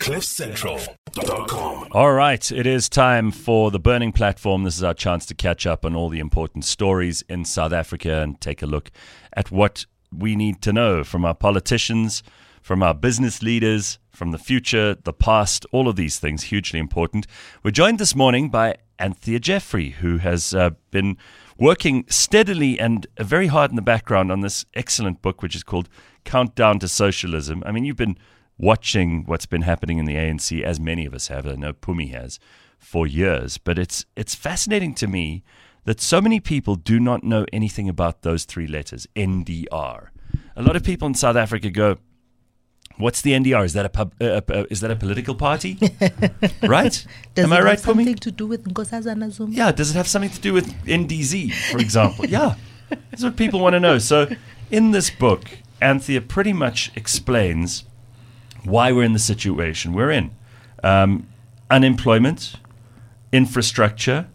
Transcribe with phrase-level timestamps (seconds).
[0.00, 1.88] CliffCentral.com.
[1.92, 4.64] All right, it is time for the Burning Platform.
[4.64, 8.22] This is our chance to catch up on all the important stories in South Africa
[8.22, 8.90] and take a look
[9.34, 12.22] at what we need to know from our politicians,
[12.62, 17.26] from our business leaders, from the future, the past, all of these things, hugely important.
[17.62, 21.18] We're joined this morning by Anthea Jeffery, who has uh, been
[21.58, 25.90] working steadily and very hard in the background on this excellent book, which is called
[26.24, 27.62] Countdown to Socialism.
[27.66, 28.16] I mean, you've been
[28.60, 31.46] watching what's been happening in the ANC, as many of us have.
[31.46, 32.38] I know Pumi has
[32.78, 35.42] for years, but it's it's fascinating to me
[35.84, 40.08] that so many people do not know anything about those three letters, NDR.
[40.54, 41.96] A lot of people in South Africa go,
[42.98, 43.64] "What's the NDR?
[43.64, 45.78] Is that a, pub, uh, uh, is that a political party?
[46.62, 47.06] right?
[47.34, 49.52] Does Am it I right, have something to do with Nkosazana Zuma?
[49.52, 49.72] Yeah.
[49.72, 52.26] Does it have something to do with NDZ, for example?
[52.36, 52.56] yeah.
[53.10, 53.98] That's what people want to know.
[53.98, 54.28] So,
[54.70, 55.44] in this book,
[55.80, 57.84] Anthea pretty much explains
[58.64, 60.30] why we're in the situation we're in
[60.82, 61.26] um,
[61.70, 62.54] unemployment,
[63.32, 64.28] infrastructure,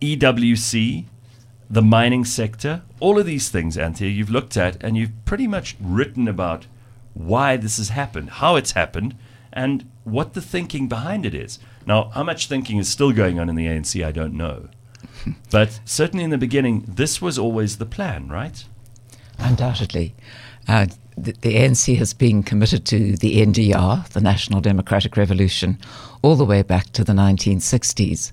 [0.00, 1.04] EWC,
[1.70, 5.76] the mining sector, all of these things, Anthea, you've looked at and you've pretty much
[5.80, 6.66] written about
[7.14, 9.16] why this has happened, how it's happened,
[9.52, 11.58] and what the thinking behind it is.
[11.86, 14.68] Now, how much thinking is still going on in the ANC, I don't know.
[15.50, 18.64] But certainly in the beginning, this was always the plan, right?
[19.38, 20.14] Undoubtedly.
[20.66, 25.78] Uh, the, the ANC has been committed to the NDR, the National Democratic Revolution,
[26.22, 28.32] all the way back to the 1960s.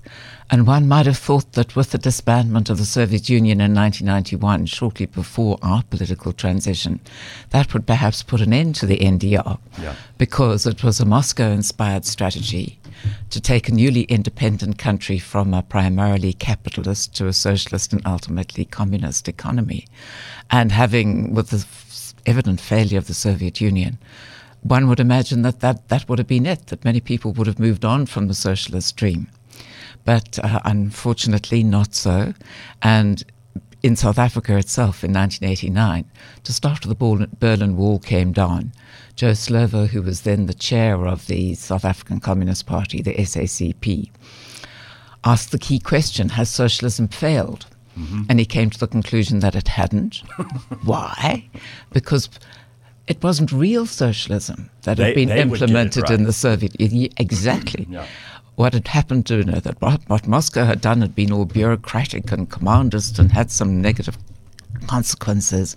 [0.50, 4.66] And one might have thought that with the disbandment of the Soviet Union in 1991,
[4.66, 7.00] shortly before our political transition,
[7.50, 9.94] that would perhaps put an end to the NDR Yeah.
[10.18, 12.78] because it was a Moscow inspired strategy
[13.30, 18.64] to take a newly independent country from a primarily capitalist to a socialist and ultimately
[18.64, 19.86] communist economy.
[20.50, 21.64] And having, with the
[22.26, 23.98] evident failure of the Soviet Union,
[24.62, 27.58] one would imagine that, that that would have been it, that many people would have
[27.58, 29.28] moved on from the socialist dream.
[30.04, 32.34] But uh, unfortunately, not so.
[32.82, 33.22] And
[33.82, 36.04] in South Africa itself in 1989,
[36.44, 38.72] just after the Berlin Wall came down,
[39.16, 44.10] Joe Slovo, who was then the chair of the South African Communist Party, the SACP,
[45.24, 47.66] asked the key question Has socialism failed?
[48.28, 50.16] And he came to the conclusion that it hadn't.
[50.84, 51.48] Why?
[51.92, 52.30] Because
[53.06, 56.32] it wasn't real socialism that They- had been they would get it implemented in the
[56.32, 57.12] Soviet Union.
[57.18, 57.86] Exactly.
[57.90, 58.06] Yeah.
[58.56, 61.44] What had happened to you know, that what, what Moscow had done had been all
[61.44, 64.16] bureaucratic and commandist and had some negative
[64.86, 65.76] consequences,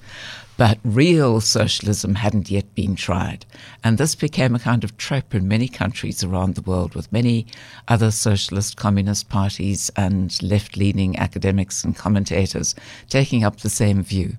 [0.57, 3.45] but real socialism hadn't yet been tried.
[3.83, 7.47] And this became a kind of trope in many countries around the world, with many
[7.87, 12.75] other socialist communist parties and left leaning academics and commentators
[13.09, 14.37] taking up the same view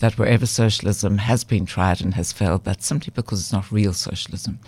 [0.00, 3.92] that wherever socialism has been tried and has failed, that's simply because it's not real
[3.92, 4.58] socialism.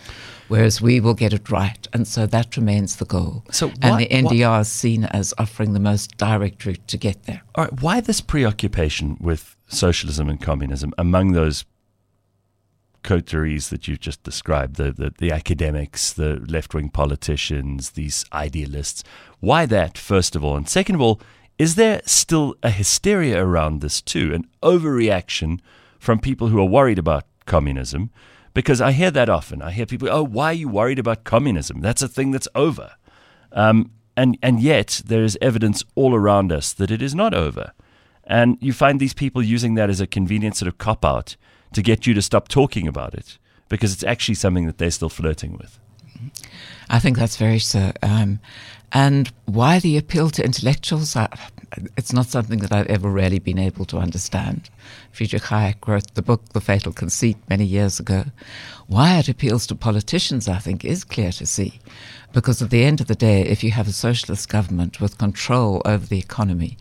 [0.49, 1.89] Whereas we will get it right.
[1.95, 3.43] And so that remains the goal.
[3.51, 7.43] So and the NDR is seen as offering the most direct route to get there.
[7.55, 11.65] All right, why this preoccupation with socialism and communism among those
[13.03, 19.03] coteries that you've just described, the, the, the academics, the left wing politicians, these idealists?
[19.41, 20.57] Why that, first of all?
[20.57, 21.21] And second of all,
[21.59, 25.61] is there still a hysteria around this too, an overreaction
[25.99, 28.11] from people who are worried about communism?
[28.55, 29.63] Because I hear that often.
[29.63, 31.81] I hear people, oh, why are you worried about communism?
[31.81, 32.93] That's a thing that's over.
[33.53, 37.73] Um, and, and yet, there is evidence all around us that it is not over.
[38.25, 41.37] And you find these people using that as a convenient sort of cop out
[41.73, 43.39] to get you to stop talking about it
[43.69, 45.79] because it's actually something that they're still flirting with.
[46.89, 47.93] I think that's very so.
[48.03, 48.39] Um,
[48.93, 51.17] and why the appeal to intellectuals?
[51.17, 51.27] I,
[51.97, 54.69] it's not something that I've ever really been able to understand.
[55.11, 58.27] Friedrich Hayek wrote the book The Fatal Conceit many years ago.
[58.89, 61.81] Why it appeals to politicians, I think, is clear to see.
[62.35, 65.81] Because at the end of the day, if you have a socialist government with control
[65.87, 66.77] over the economy,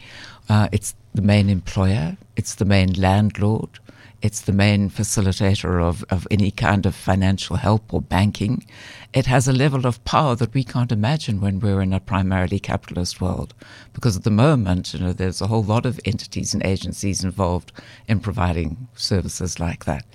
[0.50, 3.80] uh, it's the main employer, it's the main landlord,
[4.22, 8.66] it's the main facilitator of, of any kind of financial help or banking.
[9.14, 12.60] It has a level of power that we can't imagine when we're in a primarily
[12.60, 13.56] capitalist world.
[13.94, 17.72] Because at the moment, you know, there's a whole lot of entities and agencies involved
[18.08, 20.06] in providing services like that.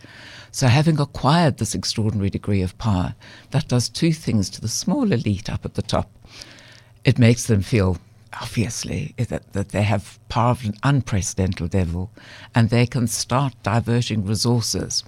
[0.52, 3.14] So having acquired this extraordinary degree of power,
[3.50, 6.10] that does two things to the small elite up at the top.
[7.04, 7.98] It makes them feel
[8.40, 12.10] obviously, that, that they have power of an unprecedented level
[12.54, 15.04] and they can start diverting resources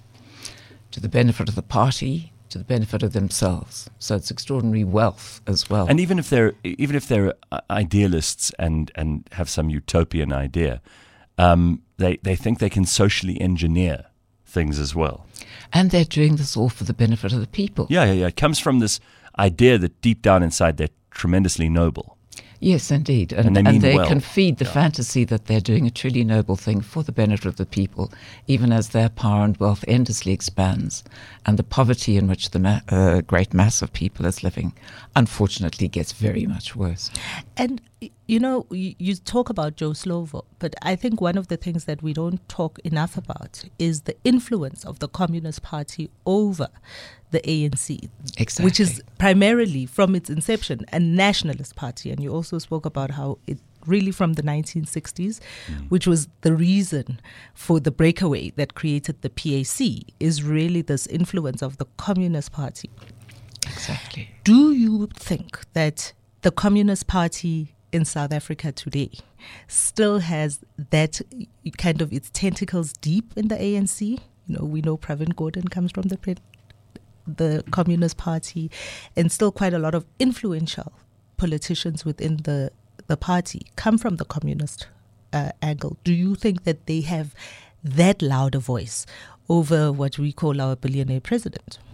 [0.90, 3.90] to the benefit of the party, to the benefit of themselves.
[3.98, 5.86] So it's extraordinary wealth as well.
[5.88, 10.80] And even if they're even if they're uh, idealists and and have some utopian idea,
[11.36, 14.06] um, they they think they can socially engineer
[14.46, 15.26] things as well.
[15.72, 17.86] And they're doing this all for the benefit of the people.
[17.90, 18.26] Yeah, yeah, yeah.
[18.28, 19.00] It comes from this
[19.38, 22.17] idea that deep down inside they're tremendously noble.
[22.60, 23.32] Yes, indeed.
[23.32, 24.08] And, And they and they well.
[24.08, 27.56] can feed the fantasy that they're doing a truly noble thing for the benefit of
[27.56, 28.12] the people,
[28.46, 31.04] even as their power and wealth endlessly expands.
[31.46, 34.72] And the poverty in which the ma- uh, great mass of people is living,
[35.14, 37.10] unfortunately, gets very much worse.
[37.56, 37.80] And
[38.26, 41.84] you know, you, you talk about Joe Slovo, but I think one of the things
[41.84, 46.68] that we don't talk enough about is the influence of the Communist Party over
[47.30, 48.64] the ANC, Exactly.
[48.64, 52.10] which is primarily from its inception a nationalist party.
[52.10, 55.90] And you also spoke about how it really from the 1960s, mm.
[55.90, 57.20] which was the reason
[57.54, 62.90] for the breakaway that created the PAC, is really this influence of the Communist Party
[63.66, 64.30] Exactly.
[64.44, 69.10] do you think that the Communist Party in South Africa today
[69.66, 70.60] still has
[70.90, 71.20] that
[71.78, 74.00] kind of its tentacles deep in the ANC?
[74.46, 76.16] You know, we know Pravin Gordhan comes from the
[77.36, 78.70] the Communist Party,
[79.16, 80.92] and still quite a lot of influential
[81.36, 82.70] politicians within the
[83.06, 84.86] the party come from the communist
[85.32, 85.96] uh, angle.
[86.04, 87.34] Do you think that they have
[87.82, 89.06] that loud a voice
[89.48, 91.78] over what we call our billionaire president?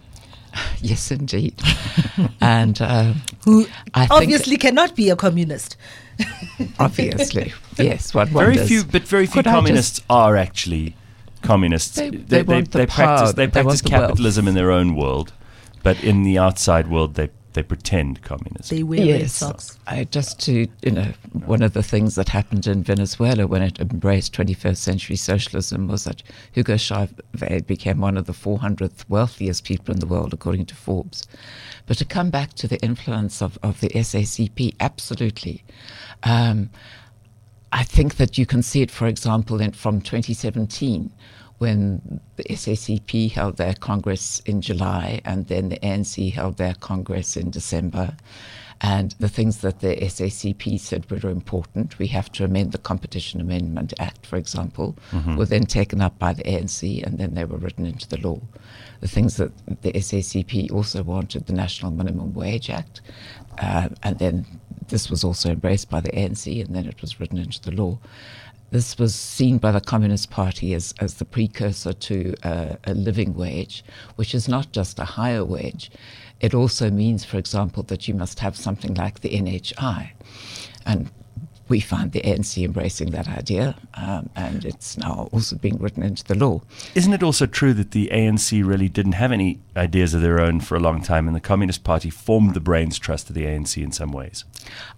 [0.81, 1.61] Yes, indeed.
[2.41, 5.75] and uh, who I think- obviously cannot be a communist.
[6.79, 8.67] obviously, yes, one Very wonders.
[8.67, 10.95] few, but very few Could I just- communists are actually
[11.45, 11.95] communists.
[11.95, 15.33] They- they want the practice they they practice want the capitalism in their own world,
[15.83, 18.75] but in the outside world they they pretend communism.
[18.75, 19.79] They wear yes, socks.
[19.87, 21.13] I just to you know
[21.45, 26.03] one of the things that happened in Venezuela when it embraced 21st century socialism was
[26.03, 26.21] that
[26.51, 31.25] Hugo Chavez became one of the 400th wealthiest people in the world according to Forbes.
[31.87, 35.63] But to come back to the influence of, of the SACP, absolutely.
[36.23, 36.69] Um,
[37.71, 41.11] I think that you can see it, for example, in, from 2017,
[41.57, 47.37] when the SACP held their Congress in July and then the ANC held their Congress
[47.37, 48.15] in December.
[48.81, 53.39] And the things that the SACP said were important, we have to amend the Competition
[53.39, 54.97] Amendment Act, for example,
[55.37, 58.41] were then taken up by the ANC and then they were written into the law.
[58.99, 62.99] The things that the SACP also wanted, the National Minimum Wage Act,
[63.59, 64.45] uh, and then
[64.89, 67.97] this was also embraced by the ANC and then it was written into the law.
[68.75, 73.33] This was seen by the Communist Party as, as the precursor to uh, a living
[73.33, 73.85] wage,
[74.17, 75.89] which is not just a higher wage.
[76.41, 80.09] It also means, for example, that you must have something like the NHI.
[80.85, 81.09] And
[81.67, 86.23] we find the ANC embracing that idea, um, and it's now also being written into
[86.23, 86.61] the law.
[86.93, 90.59] Isn't it also true that the ANC really didn't have any ideas of their own
[90.59, 93.81] for a long time, and the Communist Party formed the brains trust of the ANC
[93.81, 94.45] in some ways?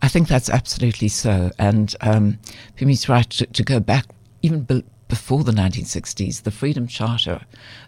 [0.02, 1.52] I think that's absolutely so.
[1.58, 2.40] And um,
[2.76, 4.06] Pimi's right to, to go back
[4.42, 6.44] even before the 1960s.
[6.44, 7.42] The Freedom Charter,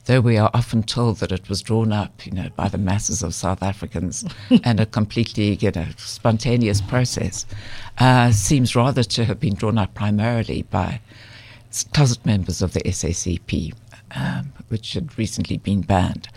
[0.05, 3.23] though we are often told that it was drawn up, you know, by the masses
[3.23, 4.25] of South Africans
[4.63, 7.45] and a completely, you know, spontaneous process,
[7.97, 11.01] uh, seems rather to have been drawn up primarily by
[11.93, 13.73] closet members of the SACP.
[14.15, 16.29] Um, which had recently been banned.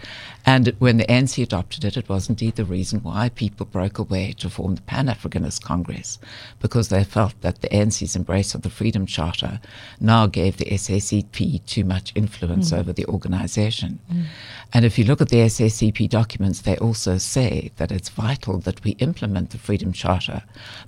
[0.45, 4.33] And when the ANC adopted it, it was indeed the reason why people broke away
[4.39, 6.19] to form the Pan Africanist Congress,
[6.61, 9.61] because they felt that the ANC's embrace of the Freedom Charter
[10.01, 12.79] now gave the SACP too much influence mm.
[12.79, 14.01] over the organization.
[14.13, 14.25] Mm.
[14.73, 18.83] And if you look at the SACP documents, they also say that it's vital that
[18.83, 20.43] we implement the Freedom Charter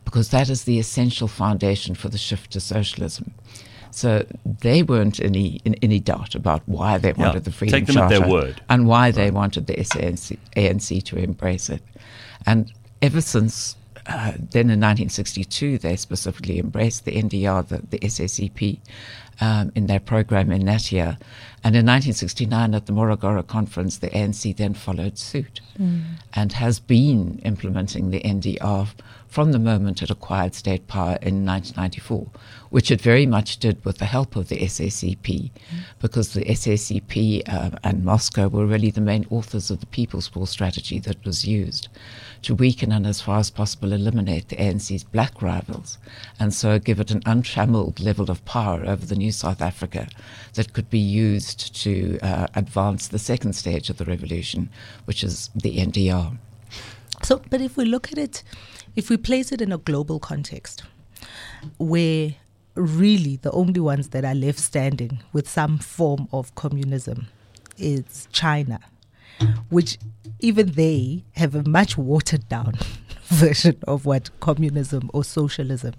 [0.04, 3.34] because that is the essential foundation for the shift to socialism.
[3.94, 7.86] So they weren't any in any doubt about why they Yeah, wanted the Freedom take
[7.86, 8.60] them at their word.
[8.68, 11.82] and why they wanted the ANC, ANC to embrace it.
[12.46, 18.78] And ever since uh, then in 1962, they specifically embraced the NDR, the, the SACP,
[19.40, 21.16] um, in their program in that year.
[21.64, 25.60] And in 1969, at the Morogoro conference, the ANC then followed suit
[26.34, 28.88] and has been implementing the NDR
[29.26, 32.26] from the moment it acquired state power in 1994,
[32.74, 35.48] which it very much did with the help of the SACP,
[36.00, 40.44] because the SACP uh, and Moscow were really the main authors of the People's War
[40.44, 41.86] strategy that was used
[42.42, 45.98] to weaken and, as far as possible, eliminate the ANC's black rivals,
[46.40, 50.08] and so give it an untrammeled level of power over the new South Africa
[50.54, 54.68] that could be used to uh, advance the second stage of the revolution,
[55.04, 56.36] which is the NDR.
[57.22, 58.42] So, but if we look at it,
[58.96, 60.82] if we place it in a global context,
[61.78, 62.34] where
[62.74, 67.28] really the only ones that are left standing with some form of communism
[67.78, 68.80] is China,
[69.68, 69.98] which
[70.40, 72.74] even they have a much watered down
[73.26, 75.94] version of what communism or socialism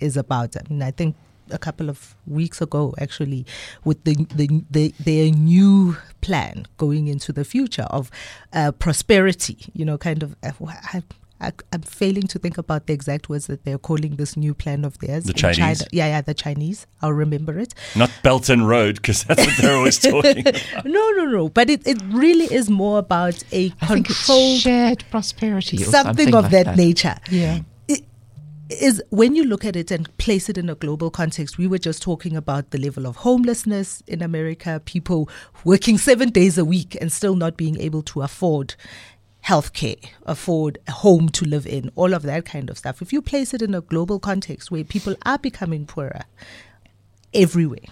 [0.00, 0.56] is about.
[0.56, 1.16] I mean, I think
[1.50, 3.46] a couple of weeks ago, actually,
[3.84, 8.10] with the, the, the their new plan going into the future of
[8.52, 9.58] uh, prosperity.
[9.72, 10.36] You know, kind of.
[10.42, 11.02] Uh, I,
[11.40, 14.84] I, am failing to think about the exact words that they're calling this new plan
[14.84, 15.24] of theirs.
[15.24, 15.56] The Chinese.
[15.58, 15.88] China.
[15.92, 16.86] Yeah, yeah, the Chinese.
[17.00, 17.74] I'll remember it.
[17.94, 20.40] Not Belt and Road, because that's what they're always talking.
[20.40, 20.84] about.
[20.84, 21.48] no, no, no.
[21.48, 26.50] But it, it really is more about a controlled shared prosperity, something, something, of like
[26.50, 27.16] that, that, nature.
[27.30, 27.60] Yeah.
[28.68, 31.78] is when you look at it and place it in a global context, we were
[31.78, 35.28] just talking about the level of homelessness in America, people
[35.64, 38.74] working seven days a week and still not being able to afford
[39.48, 43.00] healthcare, afford a home to live in, all of that kind of stuff.
[43.00, 46.24] If you place it in a global context where people are becoming poorer
[47.32, 47.88] everywhere,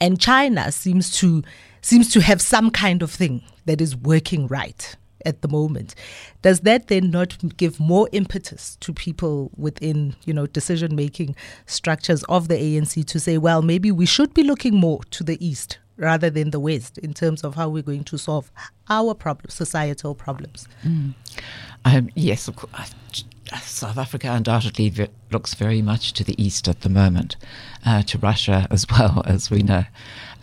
[0.00, 1.42] and China seems to
[1.80, 5.94] seems to have some kind of thing that is working right at the moment
[6.42, 11.34] does that then not give more impetus to people within you know decision making
[11.66, 15.44] structures of the ANC to say well maybe we should be looking more to the
[15.44, 18.50] east rather than the West in terms of how we're going to solve
[18.88, 20.66] our problems, societal problems.
[20.84, 21.14] Mm.
[21.84, 22.94] Um, yes, of course.
[23.62, 27.36] South Africa undoubtedly looks very much to the east at the moment,
[27.86, 29.84] uh, to Russia as well, as we know,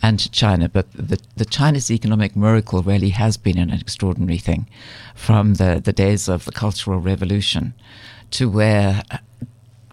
[0.02, 0.68] and to China.
[0.68, 4.68] But the, the China's economic miracle really has been an extraordinary thing
[5.14, 7.74] from the, the days of the Cultural Revolution
[8.32, 9.02] to where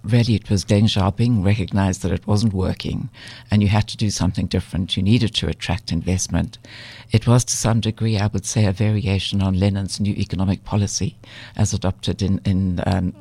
[0.04, 3.10] really it was Deng Xiaoping recognized that it wasn't working
[3.50, 4.98] and you had to do something different.
[4.98, 6.58] You needed to attract investment.
[7.12, 11.16] It was to some degree, I would say, a variation on Lenin's new economic policy
[11.56, 13.14] as adopted in, in um,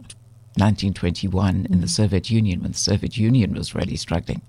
[0.56, 4.42] 1921 in the Soviet Union when the Soviet Union was really struggling.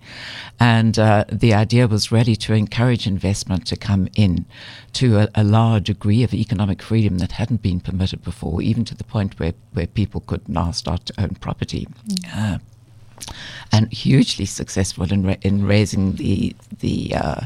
[0.60, 4.46] And uh, the idea was really to encourage investment to come in
[4.94, 8.96] to a, a, large degree of economic freedom that hadn't been permitted before, even to
[8.96, 11.88] the point where, where people could now start to own property.
[12.08, 12.56] Mm.
[12.56, 12.58] Uh,
[13.72, 17.42] and hugely successful in, ra- in raising the, the uh,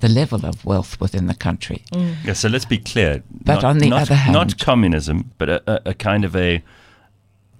[0.00, 1.84] the level of wealth within the country.
[1.92, 2.16] Mm.
[2.24, 3.22] Yeah, so let's be clear.
[3.30, 6.34] But not, on the not, other hand, not communism, but a, a, a kind of
[6.34, 6.62] a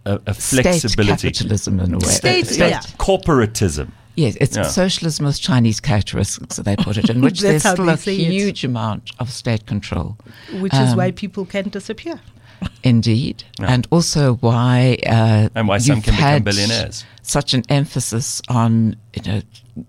[0.05, 1.17] a, a flexibility.
[1.19, 2.05] State capitalism in a way.
[2.07, 2.81] State, state yeah.
[2.99, 3.91] corporatism.
[4.15, 4.65] Yes, it's Yeah.
[4.65, 8.31] socialism with Chinese characteristics, they put it, in which there's still a say it.
[8.31, 10.19] huge amount of state control.
[10.61, 12.21] Which is Um, why people can disappear.
[12.85, 13.45] Indeed.
[13.59, 13.73] Yeah.
[13.73, 14.99] And also why.
[15.07, 17.05] Uh, And why some you've can become had billionaires.
[17.23, 19.85] Such an emphasis on, you know, yet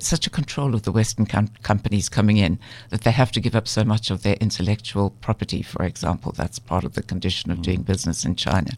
[0.00, 2.58] such a control of the Western com- companies coming in
[2.90, 6.32] that they have to give up so much of their intellectual property, for example.
[6.32, 8.72] That's part of the condition of doing business in China.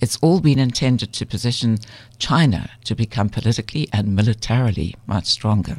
[0.00, 1.78] It's all been intended to position
[2.18, 5.78] China to become politically and militarily much stronger.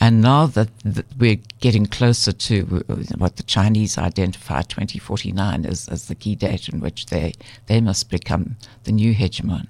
[0.00, 5.88] And now that, that we're getting closer to uh, what the Chinese identify 2049 as,
[5.88, 7.34] as the key date in which they,
[7.66, 9.66] they must become the new hegemon.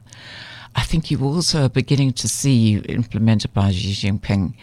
[0.76, 4.54] I think you also are beginning to see, implemented by Xi Jinping,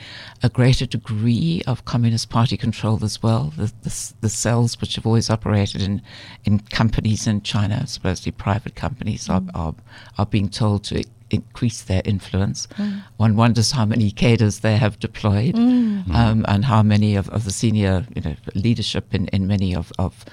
[0.41, 3.53] a greater degree of Communist Party control as well.
[3.57, 6.01] The, the, the cells which have always operated in,
[6.45, 9.51] in companies in China, supposedly private companies, are, mm.
[9.53, 9.75] are,
[10.17, 12.67] are being told to increase their influence.
[12.77, 13.03] Mm.
[13.17, 16.09] One wonders how many cadres they have deployed mm.
[16.13, 19.91] um, and how many of, of the senior you know, leadership in, in many of,
[19.99, 20.23] of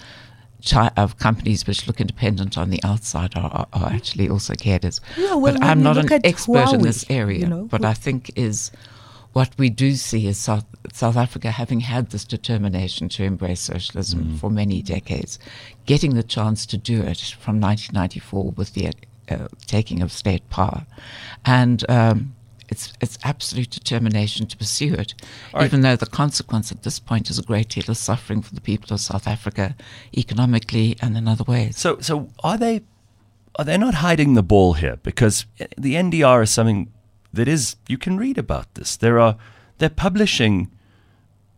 [0.65, 5.01] chi- of companies which look independent on the outside are, are, are actually also cadres.
[5.17, 7.41] Yeah, well, but I'm not an at expert in this area.
[7.41, 8.71] you know, what I think is
[9.33, 14.37] what we do see is South, South Africa having had this determination to embrace socialism
[14.39, 15.39] for many decades,
[15.87, 18.93] getting the chance to do it from 1994 with the
[19.29, 20.87] uh, taking of state power,
[21.45, 21.89] and.
[21.91, 22.35] Um,
[22.69, 25.15] it's, it's absolute determination to pursue it,
[25.53, 25.65] right.
[25.65, 28.61] even though the consequence at this point is a great deal of suffering for the
[28.61, 29.75] people of South Africa,
[30.17, 31.77] economically and in other ways.
[31.77, 32.83] So, so are they
[33.57, 34.99] are they not hiding the ball here?
[35.03, 35.47] Because
[35.79, 36.93] the NDR is something
[37.33, 38.97] that is you can read about this.
[38.97, 39.37] There are
[39.79, 40.71] they're publishing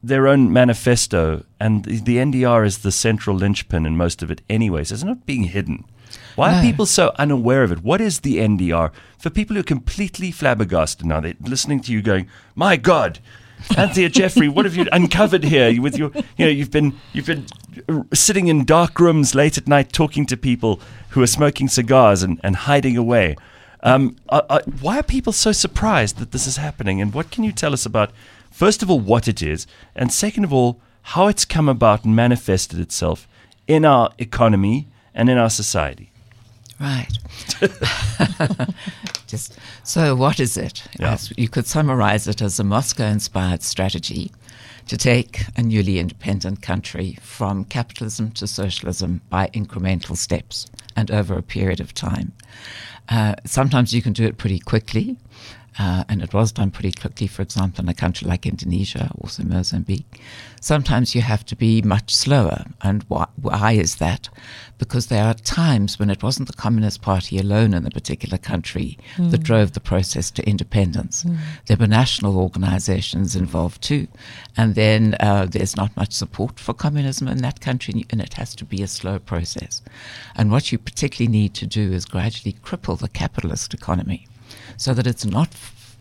[0.03, 4.41] their own manifesto, and the, the NDR is the central linchpin in most of it,
[4.49, 4.93] anyways.
[4.93, 5.85] It's not being hidden.
[6.35, 7.83] Why are people so unaware of it?
[7.83, 8.93] What is the NDR?
[9.19, 13.21] For people who are completely flabbergasted now, they're listening to you going, "My God,
[13.77, 15.81] Anthea Jeffery, what have you uncovered here?
[15.81, 17.47] With your, you know, you've been you've been
[18.13, 20.81] sitting in dark rooms late at night talking to people
[21.11, 23.37] who are smoking cigars and, and hiding away.
[23.83, 24.17] Um,
[24.81, 27.01] why are people so surprised that this is happening?
[27.01, 28.11] And what can you tell us about,
[28.51, 32.17] first of all, what it is, and second of all, how it's come about and
[32.17, 33.29] manifested itself
[33.67, 36.13] in our economy and in our society?
[36.79, 37.11] Right.
[39.27, 40.85] Just so, what is it?
[41.01, 41.15] Yeah.
[41.15, 44.31] As you could summarize it as a Moscow-inspired strategy
[44.87, 51.37] to take a newly independent country from capitalism to socialism by incremental steps and over
[51.37, 52.33] a period of time.
[53.09, 55.17] Uh, sometimes you can do it pretty quickly.
[55.78, 59.42] Uh, and it was done pretty quickly, for example, in a country like Indonesia, also
[59.42, 60.21] Mozambique.
[60.61, 62.64] Sometimes you have to be much slower.
[62.83, 64.28] And why, why is that?
[64.78, 68.99] Because there are times when it wasn't the Communist Party alone in a particular country
[69.16, 69.30] mm.
[69.30, 71.25] that drove the process to independence.
[71.25, 71.37] Mm.
[71.66, 74.09] There were national organizations involved too.
[74.56, 78.54] And then uh, there's not much support for communism in that country, and it has
[78.56, 79.83] to be a slow process.
[80.35, 84.26] And what you particularly need to do is gradually cripple the capitalist economy
[84.76, 85.54] so that it's not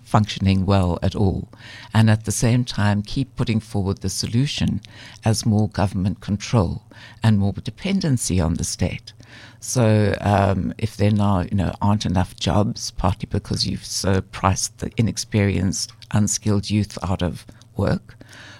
[0.05, 1.49] functioning well at all.
[1.93, 4.81] And at the same time, keep putting forward the solution
[5.25, 6.83] as more government control
[7.23, 9.13] and more dependency on the state.
[9.59, 14.77] So um, if there now you know aren't enough jobs, partly because you've so priced
[14.77, 18.15] the inexperienced, unskilled youth out of work,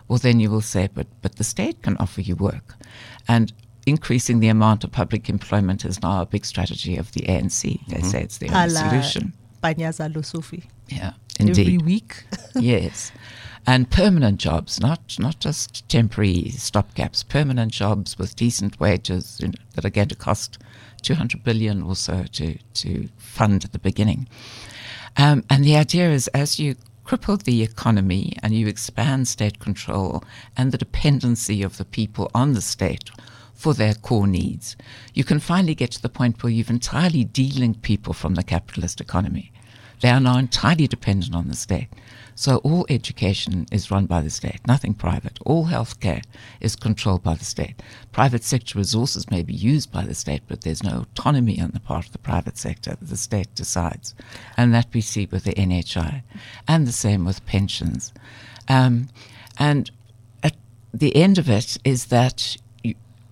[0.08, 2.76] well then you will say, but but the state can offer you work,
[3.28, 3.54] and
[3.86, 7.62] increasing the amount of public employment is now a big strategy of the ANC.
[7.62, 8.08] They mm-hmm.
[8.08, 9.34] say it's the only solution.
[9.62, 10.64] Panyaza Lesufi.
[10.88, 11.62] Yeah, indeed.
[11.62, 12.24] Every week.
[12.56, 13.12] yes.
[13.68, 19.54] And permanent jobs, not not just temporary stopgaps, permanent jobs with decent wages you know,
[19.74, 20.60] that are going to cost
[21.02, 24.28] 200 billion or so to, to fund at the beginning.
[25.18, 30.24] Um, and the idea is as you cripple the economy and you expand state control
[30.58, 33.12] and the dependency of the people on the state
[33.56, 34.76] for their core needs,
[35.14, 39.02] you can finally get to the point where you've entirely delinked people from the capitalist
[39.02, 39.52] economy.
[40.02, 41.88] They are now entirely dependent on the state.
[42.38, 45.40] So all education is run by the state, nothing private.
[45.46, 46.22] All healthcare
[46.60, 47.82] is controlled by the state.
[48.12, 51.80] Private sector resources may be used by the state, but there's no autonomy on the
[51.80, 52.98] part of the private sector.
[53.02, 54.14] The state decides.
[54.58, 56.24] And that we see with the NHI.
[56.68, 58.14] And the same with pensions.
[58.68, 59.08] Um,
[59.58, 59.90] and
[60.44, 60.58] at
[60.94, 62.58] the end of it is that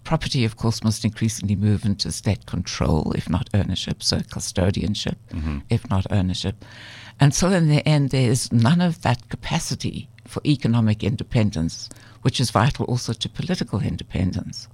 [0.03, 5.59] property, of course, must increasingly move into state control, if not ownership, so custodianship, mm-hmm.
[5.69, 6.63] if not ownership.
[7.19, 11.89] And so, in the end, there is none of that capacity for economic independence,
[12.21, 14.67] which is vital also to political independence.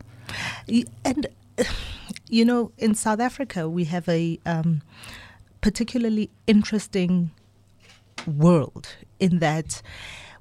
[1.05, 1.27] And,
[2.29, 4.81] you know, in South Africa, we have a um,
[5.62, 7.31] particularly interesting
[8.25, 9.81] world in that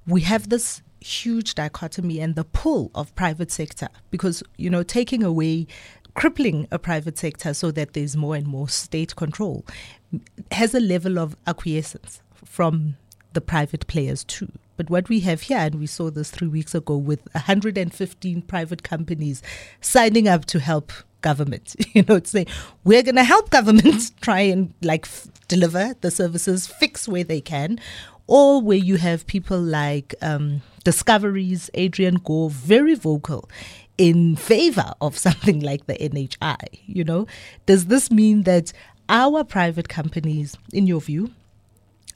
[0.06, 5.22] we have this huge dichotomy and the pull of private sector because you know taking
[5.22, 5.66] away
[6.14, 9.64] crippling a private sector so that there's more and more state control
[10.52, 12.96] has a level of acquiescence from
[13.34, 14.50] the private players too.
[14.76, 18.82] But what we have here and we saw this 3 weeks ago with 115 private
[18.82, 19.42] companies
[19.80, 22.46] signing up to help government you know saying
[22.84, 27.40] we're going to help government try and like f- deliver the services fix where they
[27.40, 27.78] can
[28.28, 33.48] or where you have people like um, Discovery's, Adrian Gore, very vocal
[33.96, 36.80] in favor of something like the NHI.
[36.86, 37.26] You know,
[37.66, 38.72] does this mean that
[39.08, 41.32] our private companies, in your view,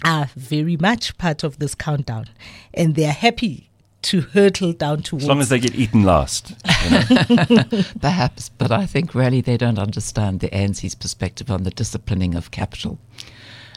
[0.04, 2.26] are very much part of this countdown
[2.74, 3.70] and they're happy
[4.02, 5.24] to hurtle down towards.
[5.24, 6.54] As long as they get eaten last.
[6.84, 7.82] You know?
[8.00, 12.50] Perhaps, but I think really they don't understand the ANC's perspective on the disciplining of
[12.50, 12.98] capital.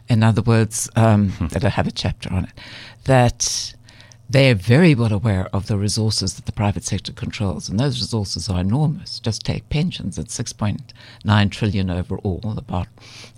[0.10, 1.48] In other words, um, hmm.
[1.48, 2.54] that I have a chapter on it,
[3.06, 3.74] that
[4.29, 8.01] they are very well aware of the resources that the private sector controls, and those
[8.01, 9.19] resources are enormous.
[9.19, 12.88] Just take pensions at 6.9 trillion overall, about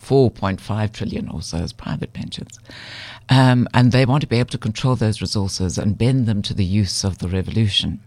[0.01, 2.59] 4.5 trillion or so as private pensions.
[3.29, 6.53] Um, and they want to be able to control those resources and bend them to
[6.53, 7.99] the use of the revolution.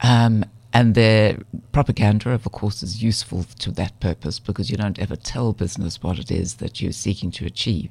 [0.00, 1.38] Um, and their
[1.70, 6.18] propaganda, of course, is useful to that purpose because you don't ever tell business what
[6.18, 7.90] it is that you're seeking to achieve.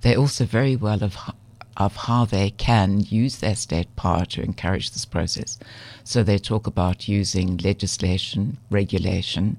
[0.00, 1.16] They're also very well of,
[1.76, 5.58] of how they can use their state power to encourage this process.
[6.04, 9.58] So they talk about using legislation, regulation,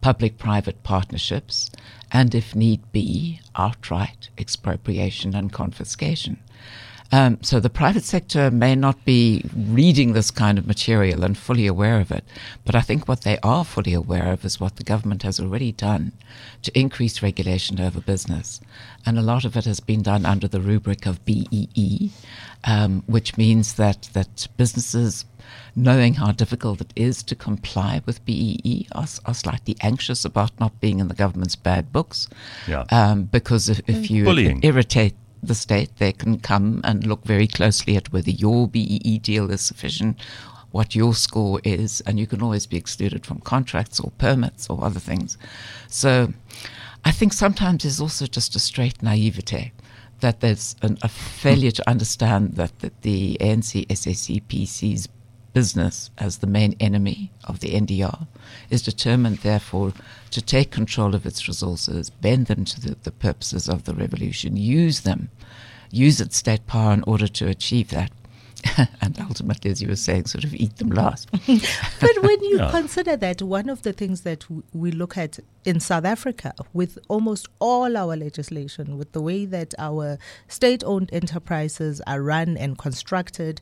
[0.00, 1.70] public private partnerships,
[2.12, 6.38] and if need be, outright expropriation and confiscation.
[7.10, 11.66] Um, so the private sector may not be reading this kind of material and fully
[11.66, 12.24] aware of it,
[12.64, 15.72] but I think what they are fully aware of is what the government has already
[15.72, 16.12] done
[16.62, 18.60] to increase regulation over business.
[19.06, 22.10] And a lot of it has been done under the rubric of BEE,
[22.64, 25.24] um, which means that, that businesses
[25.74, 30.78] knowing how difficult it is to comply with BEE, are, are, slightly anxious about not
[30.80, 32.28] being in the government's bad books.
[32.66, 32.84] Yeah.
[32.90, 34.60] Um, because if, if you Bullying.
[34.62, 39.50] irritate the state, they can come and look very closely at whether your BEE deal
[39.50, 40.20] is sufficient,
[40.70, 44.84] what your score is, and you can always be excluded from contracts or permits or
[44.84, 45.38] other things.
[45.88, 46.32] So
[47.04, 49.72] I think sometimes there's also just a straight naivete
[50.20, 55.08] that there's an, a failure to understand that, that the ANC SACP sees
[55.58, 58.26] business as the main enemy of the NDR,
[58.70, 59.92] is determined, therefore,
[60.30, 64.56] to take control of its resources, bend them to the, the purposes of the revolution,
[64.56, 65.30] use them
[65.90, 68.10] use its state power in order to achieve that.
[69.00, 71.30] and ultimately, as you were saying, sort of eat them last.
[71.46, 72.70] but when you yeah.
[72.72, 76.98] consider that, one of the things that w- we look at in South Africa, with
[77.06, 80.18] almost all our legislation, with the way that our
[80.48, 83.60] state owned enterprises are run and constructed,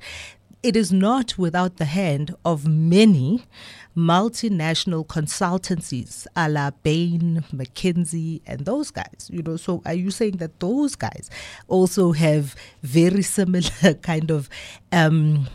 [0.67, 3.45] it is not without the hand of many
[3.97, 9.31] multinational consultancies a la Bain, McKinsey, and those guys.
[9.33, 11.31] You know, so are you saying that those guys
[11.69, 14.49] also have very similar kind of
[14.91, 15.47] um,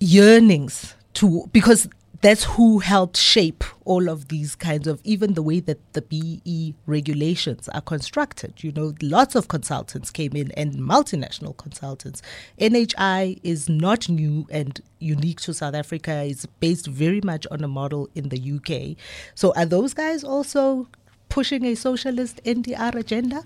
[0.00, 1.88] yearnings to because
[2.20, 6.74] that's who helped shape all of these kinds of even the way that the BE
[6.86, 8.62] regulations are constructed.
[8.62, 12.20] You know, lots of consultants came in and multinational consultants.
[12.58, 16.24] NHI is not new and unique to South Africa.
[16.26, 18.96] It's based very much on a model in the UK.
[19.34, 20.88] So are those guys also
[21.30, 23.44] pushing a socialist NDR agenda?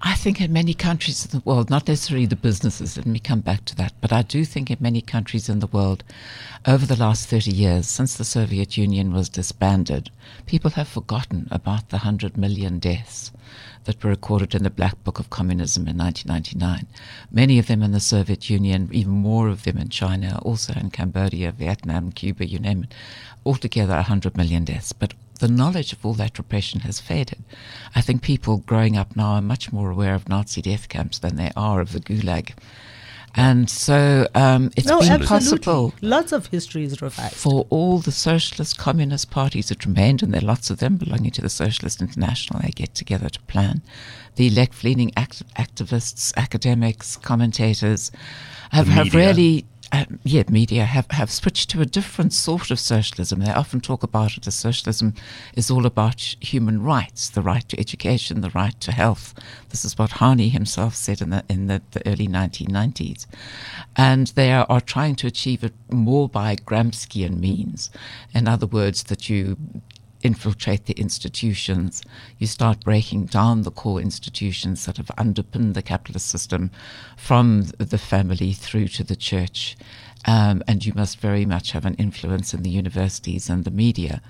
[0.00, 3.40] I think in many countries in the world, not necessarily the businesses, let me come
[3.40, 6.04] back to that, but I do think in many countries in the world,
[6.64, 10.10] over the last 30 years, since the Soviet Union was disbanded,
[10.46, 13.32] people have forgotten about the 100 million deaths
[13.84, 16.86] that were recorded in the Black Book of Communism in 1999.
[17.32, 20.90] Many of them in the Soviet Union, even more of them in China, also in
[20.90, 22.94] Cambodia, Vietnam, Cuba, you name it.
[23.44, 24.92] Altogether, 100 million deaths.
[24.92, 27.42] But the knowledge of all that repression has faded.
[27.94, 31.36] I think people growing up now are much more aware of Nazi death camps than
[31.36, 32.52] they are of the Gulag.
[33.34, 35.94] And so um, it's no, been possible.
[36.00, 37.34] Lots of history is revived.
[37.34, 41.30] For all the socialist, communist parties that remained, and there are lots of them belonging
[41.32, 43.82] to the Socialist International, they get together to plan.
[44.36, 48.10] The left leaning act- activists, academics, commentators
[48.72, 53.40] have, have really uh, yeah, media have, have switched to a different sort of socialism.
[53.40, 55.14] They often talk about it as socialism
[55.54, 59.34] is all about human rights, the right to education, the right to health.
[59.70, 63.26] This is what Hani himself said in the in the, the early 1990s,
[63.96, 67.90] and they are, are trying to achieve it more by Gramscian means.
[68.34, 69.56] In other words, that you
[70.22, 72.02] infiltrate the institutions.
[72.38, 76.70] You start breaking down the core institutions that have underpinned the capitalist system
[77.16, 79.76] from the family through to the church.
[80.26, 84.20] Um, and you must very much have an influence in the universities and the media.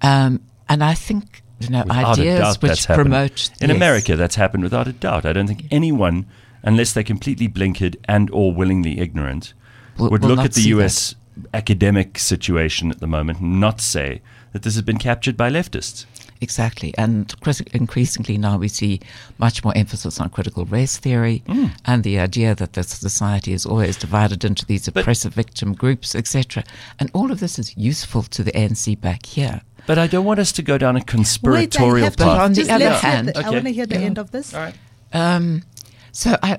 [0.00, 3.76] Um, and I think you know without ideas which promote in yes.
[3.76, 5.26] America that's happened without a doubt.
[5.26, 6.26] I don't think anyone,
[6.62, 9.54] unless they're completely blinkered and or willingly ignorant,
[9.98, 11.14] will, would will look at the U.S.
[11.36, 11.48] That.
[11.54, 16.06] academic situation at the moment and not say that this has been captured by leftists.
[16.40, 16.94] Exactly.
[16.96, 17.34] And
[17.72, 19.00] increasingly now we see
[19.38, 21.72] much more emphasis on critical race theory mm.
[21.84, 26.62] and the idea that the society is always divided into these oppressive victim groups, etc.
[26.98, 29.62] And all of this is useful to the ANC back here.
[29.86, 32.26] But I don't want us to go down a conspiratorial Wait, path.
[32.26, 33.46] But on the other hand, the, okay.
[33.46, 34.06] I want to hear the yeah.
[34.06, 34.54] end of this.
[34.54, 34.74] All right.
[35.12, 35.64] Um,
[36.12, 36.58] so I,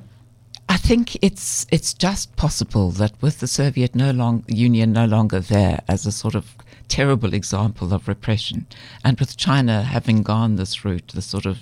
[0.67, 5.39] I think it's it's just possible that with the Soviet no long, Union no longer
[5.39, 6.55] there as a sort of
[6.89, 8.67] terrible example of repression.
[9.03, 11.59] And with China having gone this route, the sort of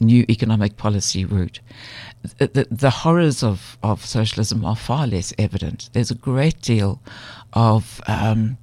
[0.00, 1.60] new economic policy route,
[2.38, 5.90] the, the, the, horrors of, of socialism are far less evident.
[5.92, 7.00] There's a great deal
[7.52, 8.56] of, um,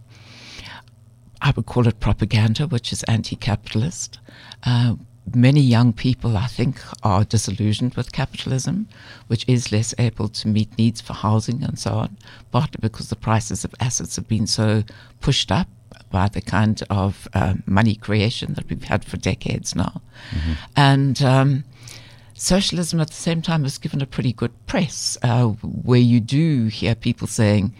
[1.41, 4.19] I would call it propaganda, which is anti capitalist.
[4.63, 4.96] Uh,
[5.34, 8.88] many young people, I think, are disillusioned with capitalism,
[9.28, 12.18] which is less able to meet needs for housing and so on,
[12.52, 14.84] partly because the prices of assets have been so
[15.22, 15.68] pushed up
[16.12, 20.02] by the kind of uh, money creation that we've had for decades now.
[20.32, 20.54] Mm-hmm.
[20.76, 21.64] And um,
[22.34, 26.68] socialism at the same time has given a pretty good press, uh, where you do
[26.68, 27.74] hear people saying,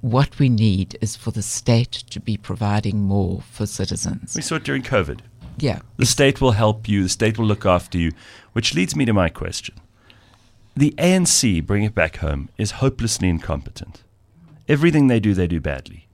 [0.00, 4.34] what we need is for the state to be providing more for citizens.
[4.36, 5.20] We saw it during COVID.
[5.58, 5.80] Yeah.
[5.96, 8.12] The state will help you, the state will look after you,
[8.52, 9.74] which leads me to my question.
[10.76, 14.02] The ANC, bring it back home, is hopelessly incompetent.
[14.68, 16.06] Everything they do, they do badly.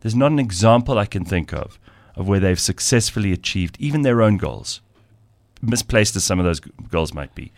[0.00, 1.78] There's not an example I can think of
[2.14, 4.80] of where they've successfully achieved even their own goals,
[5.60, 7.52] misplaced as some of those goals might be.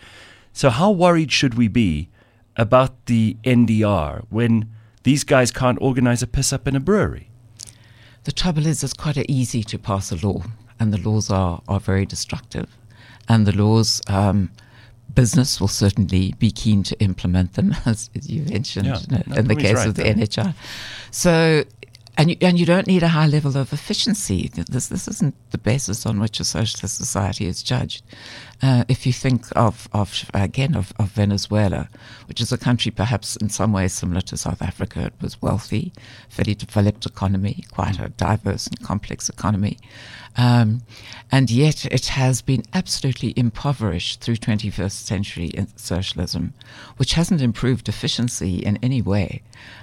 [0.53, 2.09] So, how worried should we be
[2.57, 4.73] about the NDR when
[5.05, 7.31] these guys can't organize a piss up in a brewery?
[8.25, 10.43] The trouble is, it's quite easy to pass a law
[10.81, 12.69] and the laws are, are very destructive.
[13.29, 14.51] And the laws, um,
[15.15, 19.75] business will certainly be keen to implement them, as, you mentioned yeah, in the case
[19.75, 20.11] right, of the though.
[20.11, 20.55] NHI.
[21.11, 21.65] So
[22.19, 24.51] and you, and you don't need a high level of efficiency.
[24.53, 28.03] This this isn't the basis on which a socialist society is judged.
[28.61, 31.89] Uh, if you think of, of again of, of, Venezuela,
[32.27, 35.93] which is a country perhaps in some ways similar to South Africa, it was wealthy,
[36.29, 39.79] fairly developed economy, quite a diverse and complex economy,
[40.37, 40.83] um,
[41.31, 46.53] and yet it has been absolutely impoverished through 21st century socialism,
[46.97, 49.41] which hasn't improved efficiency in any way,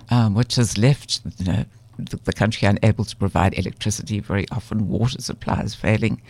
[0.09, 1.65] um, which has left you know,
[1.97, 6.21] the, the, country unable to provide electricity very often, water supplies failing,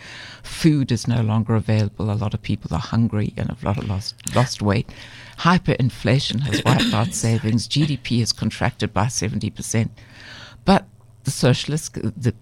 [0.42, 2.10] food is no longer available.
[2.10, 4.88] A lot of people are hungry and have lot lost, lost weight.
[5.38, 7.68] Hyperinflation has wiped out savings.
[7.68, 9.90] GDP has contracted by 70%.
[10.64, 10.86] But
[11.24, 12.34] the socialists, the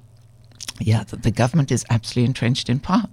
[0.81, 3.09] yeah, the, the government is absolutely entrenched in power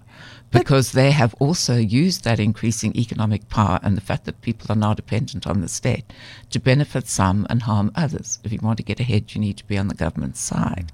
[0.51, 4.75] because they have also used that increasing economic power and the fact that people are
[4.75, 6.03] now dependent on the state
[6.49, 8.39] to benefit some and harm others.
[8.43, 10.91] If you want to get ahead, you need to be on the government's side.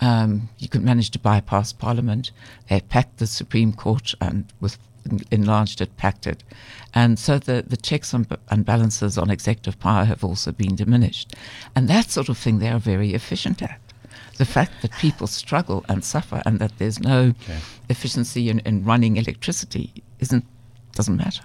[0.00, 2.30] Um, you can manage to bypass Parliament.
[2.68, 4.78] They packed the Supreme Court and with
[5.30, 6.44] enlarged it, packed it.
[6.92, 11.34] And so the, the checks and, and balances on executive power have also been diminished.
[11.74, 13.80] And that sort of thing they are very efficient at
[14.36, 17.58] the fact that people struggle and suffer and that there's no okay.
[17.90, 20.44] Efficiency in, in running electricity isn't
[20.92, 21.42] doesn't matter.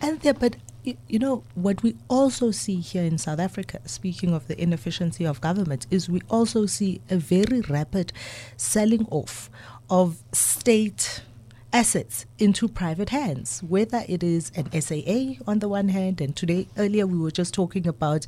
[0.00, 3.80] And there, but you know what we also see here in South Africa.
[3.86, 8.12] Speaking of the inefficiency of government, is we also see a very rapid
[8.56, 9.50] selling off
[9.90, 11.22] of state
[11.72, 16.66] assets into private hands, whether it is an SAA on the one hand, and today,
[16.78, 18.24] earlier, we were just talking about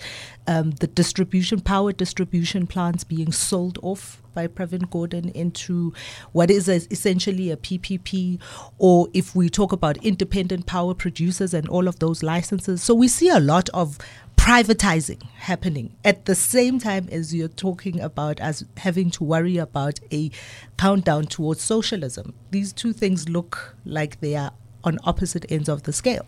[0.46, 5.92] um, the distribution, power distribution plants being sold off by Pravin Gordhan into
[6.30, 8.40] what is essentially a PPP,
[8.78, 12.80] or if we talk about independent power producers and all of those licenses.
[12.80, 13.98] So we see a lot of
[14.36, 19.98] privatizing happening at the same time as you're talking about us having to worry about
[20.12, 20.30] a
[20.76, 22.32] countdown towards socialism.
[22.52, 24.52] These two things look like they are
[24.84, 26.26] on opposite ends of the scale.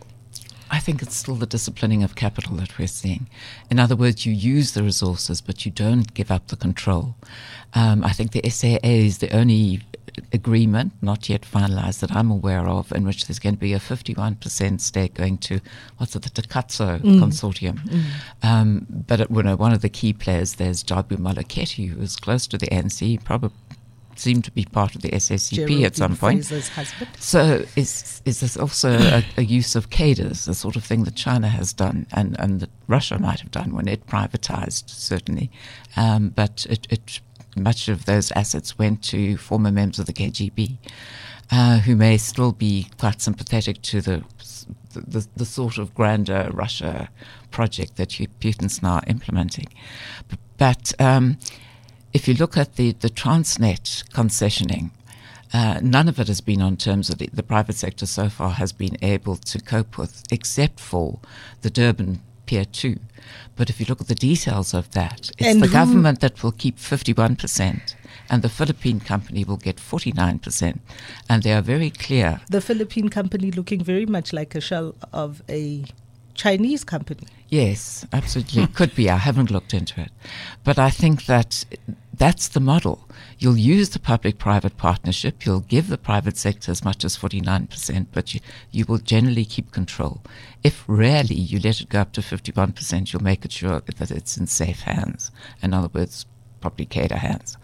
[0.71, 3.27] I think it's still the disciplining of capital that we're seeing.
[3.69, 7.15] In other words, you use the resources, but you don't give up the control.
[7.73, 9.81] Um, I think the SAA is the only
[10.33, 13.79] agreement, not yet finalized, that I'm aware of, in which there's going to be a
[13.79, 15.59] 51% stake going to,
[15.97, 17.19] what's it, the Takatso mm.
[17.19, 17.79] Consortium.
[17.83, 18.03] Mm.
[18.43, 22.15] Um, but it, you know, one of the key players there's Jabu Moleketi, who is
[22.15, 23.51] close to the ANC, probably
[24.19, 26.39] seemed to be part of the SACP at some point.
[27.19, 31.15] So is is this also a, a, use of cadres, the sort of thing that
[31.15, 35.49] China has done and, and that Russia might have done when it privatized, certainly.
[35.97, 37.21] Um, but it, it
[37.55, 40.77] much of those assets went to former members of the KGB,
[41.51, 44.23] uh, who may still be quite sympathetic to the,
[44.93, 47.09] the, the sort of grander Russia
[47.49, 49.67] project that Putin's now implementing.
[50.29, 51.37] But, but um,
[52.13, 54.91] if you look at the, the Transnet concessioning,
[55.53, 58.51] uh, none of it has been on terms that the, the private sector so far
[58.51, 61.19] has been able to cope with, except for
[61.61, 62.97] the Durban Pier 2.
[63.55, 66.51] But if you look at the details of that, it's and the government that will
[66.51, 67.95] keep 51%,
[68.29, 70.79] and the Philippine company will get 49%.
[71.29, 72.41] And they are very clear.
[72.49, 75.83] The Philippine company looking very much like a shell of a
[76.33, 77.27] Chinese company.
[77.49, 78.63] Yes, absolutely.
[78.63, 79.09] It could be.
[79.09, 80.11] I haven't looked into it.
[80.63, 81.65] But I think that
[82.13, 83.07] that's the model.
[83.39, 88.05] You'll use the public private partnership, you'll give the private sector as much as 49%,
[88.11, 88.39] but you,
[88.69, 90.21] you will generally keep control.
[90.63, 94.37] If rarely you let it go up to 51%, you'll make it sure that it's
[94.37, 95.31] in safe hands.
[95.63, 96.27] In other words,
[96.61, 97.57] public cadre hands.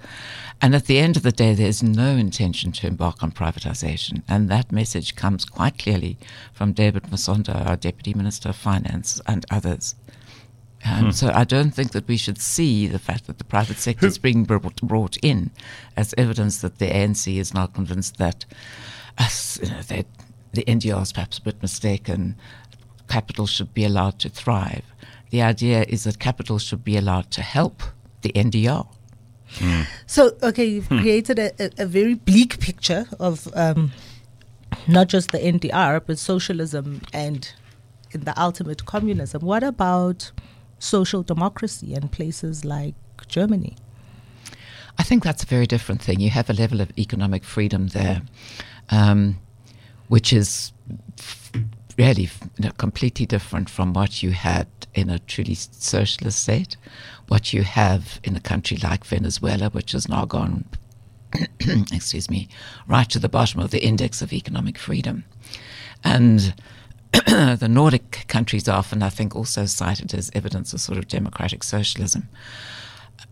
[0.61, 4.23] And at the end of the day, there's no intention to embark on privatization.
[4.27, 6.17] And that message comes quite clearly
[6.51, 9.95] from David Masondo, our Deputy Minister of Finance, and others.
[10.85, 11.11] Um, hmm.
[11.11, 14.17] So I don't think that we should see the fact that the private sector is
[14.17, 15.51] being brought, brought in
[15.95, 18.45] as evidence that the ANC is now convinced that
[19.17, 20.05] us, you know, that
[20.53, 22.35] the NDR is perhaps a bit mistaken.
[23.07, 24.83] Capital should be allowed to thrive.
[25.29, 27.83] The idea is that capital should be allowed to help
[28.21, 28.87] the NDR.
[29.59, 29.81] Hmm.
[30.05, 30.99] So, okay, you've hmm.
[30.99, 33.91] created a, a, a, very bleak picture of um,
[34.87, 37.53] not just the NDR, but socialism and
[38.11, 39.41] in the ultimate communism.
[39.41, 40.31] What about
[40.79, 42.95] social democracy in places like
[43.27, 43.75] Germany?
[44.99, 46.19] I think that's a very different thing.
[46.19, 48.21] You have a level of economic freedom there,
[48.89, 49.37] um,
[50.07, 50.73] which is
[51.97, 52.23] really
[52.57, 56.77] you know, completely different from what you had in a truly socialist state,
[57.27, 60.65] what you have in a country like Venezuela, which has now gone,
[61.91, 62.47] excuse me,
[62.87, 65.25] right to the bottom of the index of economic freedom.
[66.03, 66.53] And
[67.11, 71.63] the Nordic countries are often, I think, also cited as evidence of sort of democratic
[71.63, 72.29] socialism.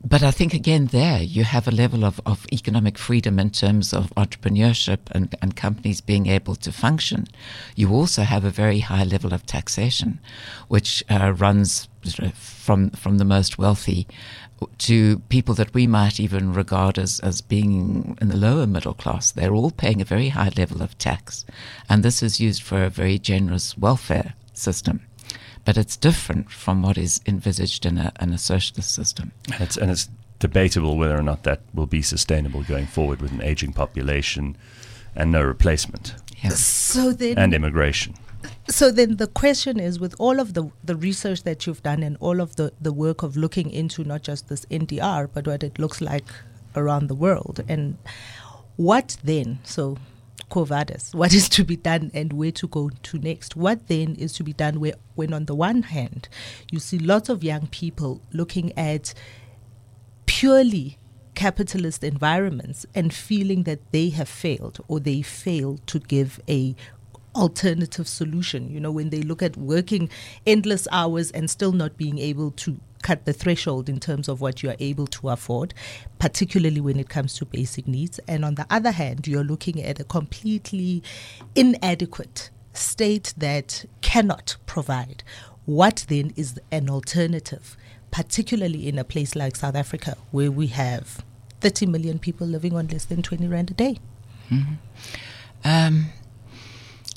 [0.04, 3.94] But I think again there you have a level of, of economic freedom in terms
[3.94, 7.28] of entrepreneurship and, and companies being able to function.
[7.76, 10.20] You also have a very high level of taxation,
[10.68, 11.88] which uh, runs
[12.34, 14.08] from from the most wealthy
[14.78, 19.32] to people that we might even regard as, as being in the lower middle class.
[19.32, 21.46] They're all paying a very high level of tax,
[21.90, 25.02] and this is used for a very generous welfare system
[25.66, 29.32] but it's different from what is envisaged in a, in a socialist system.
[29.52, 33.32] And it's, and it's debatable whether or not that will be sustainable going forward with
[33.32, 34.56] an aging population
[35.16, 36.16] and no replacement.
[36.54, 38.14] So then, and immigration.
[38.68, 42.18] So then the question is with all of the, the research that you've done and
[42.20, 45.80] all of the, the work of looking into not just this NDR, but what it
[45.80, 46.26] looks like
[46.76, 47.64] around the world.
[47.68, 47.98] And
[48.76, 49.60] what then?
[49.64, 49.98] So
[50.56, 50.64] Quo
[51.12, 53.58] what is to be done and where to go to next.
[53.58, 56.30] What then is to be done where, when, on the one hand,
[56.72, 59.14] you see lots of young people looking at
[60.28, 60.98] purely
[61.34, 66.74] capitalist environments and feeling that they have failed or they fail to give a
[67.36, 70.10] alternative solution you know when they look at working
[70.48, 74.64] endless hours and still not being able to cut the threshold in terms of what
[74.64, 75.76] you are able to afford,
[76.18, 78.20] particularly when it comes to basic needs.
[78.28, 81.04] And on the other hand, you're looking at a completely
[81.54, 85.24] inadequate state that cannot provide.
[85.66, 87.78] What then is an alternative,
[88.10, 91.24] particularly in a place like South Africa, where we have
[91.62, 94.00] 30 million people living on less than 20 Rand a day?
[94.50, 94.74] Mm-hmm.
[95.64, 96.08] Um,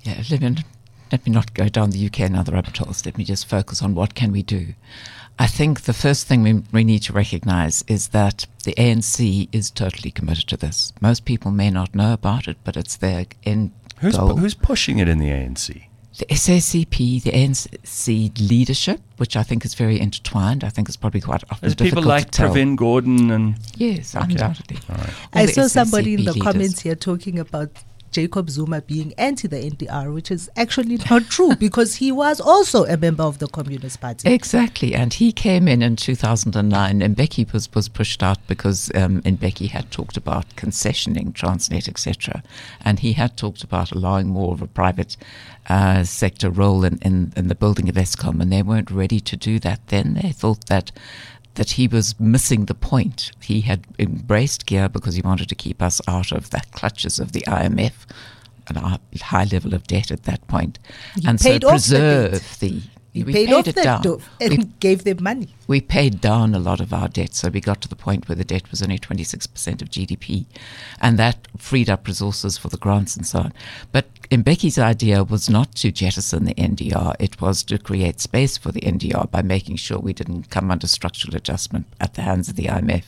[0.02, 0.56] yeah, let me,
[1.10, 3.06] let me not go down the UK and other rabbit holes.
[3.06, 4.74] Let me just focus on what can we do.
[5.38, 9.70] I think the first thing we, we need to recognize is that the ANC is
[9.70, 10.92] totally committed to this.
[11.00, 13.70] Most people may not know about it, but it's their end
[14.00, 14.36] who's, goal.
[14.36, 15.84] Who's pushing it in the ANC?
[16.18, 20.64] The SACP, the ANC leadership, which I think is very intertwined.
[20.64, 24.24] I think it's probably quite often There's people like Pravin Gordhan and yes, okay.
[24.24, 24.78] undoubtedly.
[24.88, 25.14] Right.
[25.34, 26.42] I saw somebody in the leaders.
[26.42, 27.70] comments here talking about
[28.10, 32.84] Jacob Zuma being anti the NDR, which is actually not true because he was also
[32.84, 34.32] a member of the Communist Party.
[34.32, 34.94] Exactly.
[34.94, 39.70] And he came in in 2009, and Mbeki was, was pushed out because um, Mbeki
[39.70, 42.42] had talked about concessioning Transnet, etc.
[42.84, 45.16] And he had talked about allowing more of a private
[45.68, 49.36] uh, sector role in, in, in the building of Eskom, and they weren't ready to
[49.36, 50.14] do that then.
[50.14, 50.90] They thought that
[51.58, 53.32] that he was missing the point.
[53.42, 57.32] He had embraced GEAR because he wanted to keep us out of the clutches of
[57.32, 58.06] the IMF
[58.68, 60.78] and our high level of debt at that point,
[61.16, 62.82] you and so preserve the, the
[63.14, 64.02] we paid, paid off it down.
[64.40, 65.48] and we, gave them money.
[65.66, 68.36] We paid down a lot of our debt, so we got to the point where
[68.36, 70.46] the debt was only 26% of GDP,
[71.00, 73.52] and that freed up resources for the grants and so on.
[73.92, 78.72] But Mbeki's idea was not to jettison the NDR; it was to create space for
[78.72, 82.56] the NDR by making sure we didn't come under structural adjustment at the hands of
[82.56, 83.04] the IMF.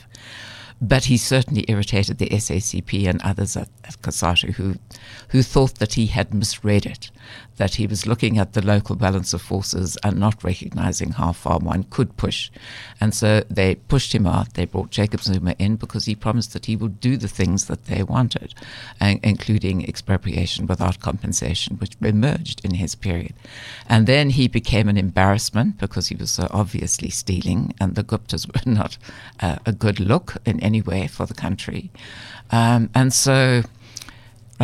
[0.83, 4.77] But he certainly irritated the SACP and others at, at COSATU who,
[5.29, 7.11] who thought that he had misread it,
[7.61, 11.59] that he was looking at the local balance of forces and not recognizing how far
[11.59, 12.51] one could push.
[13.03, 14.55] And so they pushed him out.
[14.55, 17.85] They brought Jacob Zuma in because he promised that he would do the things that
[17.85, 18.55] they wanted,
[18.99, 23.35] including expropriation without compensation, which emerged in his period.
[23.87, 28.47] And then he became an embarrassment because he was so obviously stealing, and the Guptas
[28.55, 28.97] were not
[29.41, 31.91] uh, a good look in any way for the country.
[32.51, 33.65] Um, and so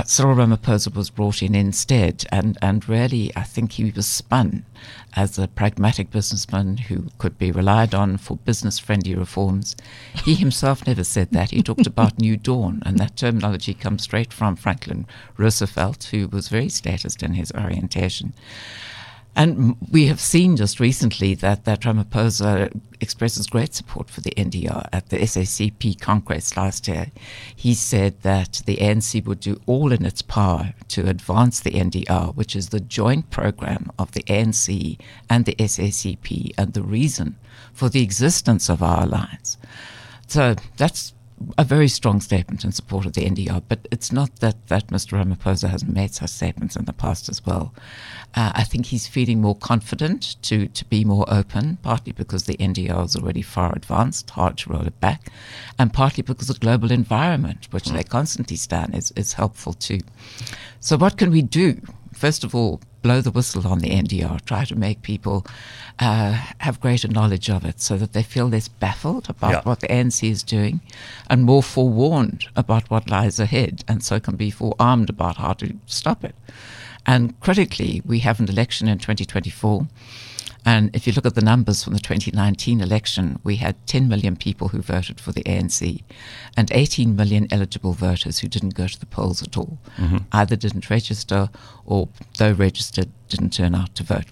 [0.05, 4.67] Cyril Ramaphosa was brought in instead, and, and really, I think he was spun
[5.15, 9.75] as a pragmatic businessman who could be relied on for business friendly reforms.
[10.23, 11.51] He himself never said that.
[11.51, 15.07] He talked about New Dawn, and that terminology comes straight from Franklin
[15.39, 18.35] Roosevelt, who was very statist in his orientation.
[19.37, 24.89] And we have seen just recently that, that Ramaphosa expresses great support for the NDR
[24.95, 27.09] at the SACP Congress last year.
[27.55, 32.35] He said that the ANC would do all in its power to advance the NDR,
[32.35, 37.37] which is the joint program of the ANC and the SACP and the reason
[37.75, 39.59] for the existence of our alliance.
[40.29, 41.13] So that's
[41.59, 45.23] a very strong statement in support of the NDR, but it's not that, that Mr.
[45.23, 47.75] Ramaphosa hasn't made such statements in the past as well.
[48.35, 52.57] Uh, I think he's feeling more confident to, to be more open, partly because the
[52.57, 55.31] NDR is already far advanced, hard to roll it back,
[55.79, 60.01] and partly because the global environment, which they constantly stand, is, is helpful too.
[60.81, 61.81] So, what can we do?
[62.17, 65.47] First of all, blow the whistle on the NDR, try to make people
[65.99, 69.63] uh, have greater knowledge of it so that they feel less baffled about yeah.
[69.65, 70.81] what the ANC is doing
[71.29, 75.77] and more forewarned about what lies ahead, and so can be forearmed about how to
[75.85, 76.35] stop it.
[77.05, 79.87] And critically, we have an election in 2024.
[80.67, 84.35] And if you look at the numbers from the 2019 election, we had 10 million
[84.35, 86.03] people who voted for the ANC
[86.57, 89.79] and 18 million eligible voters who didn't go to the polls at all.
[89.97, 90.19] Mm-hmm.
[90.33, 91.51] Either didn't register
[91.85, 92.09] or,
[92.39, 94.27] though registered, didn't turn out to vote.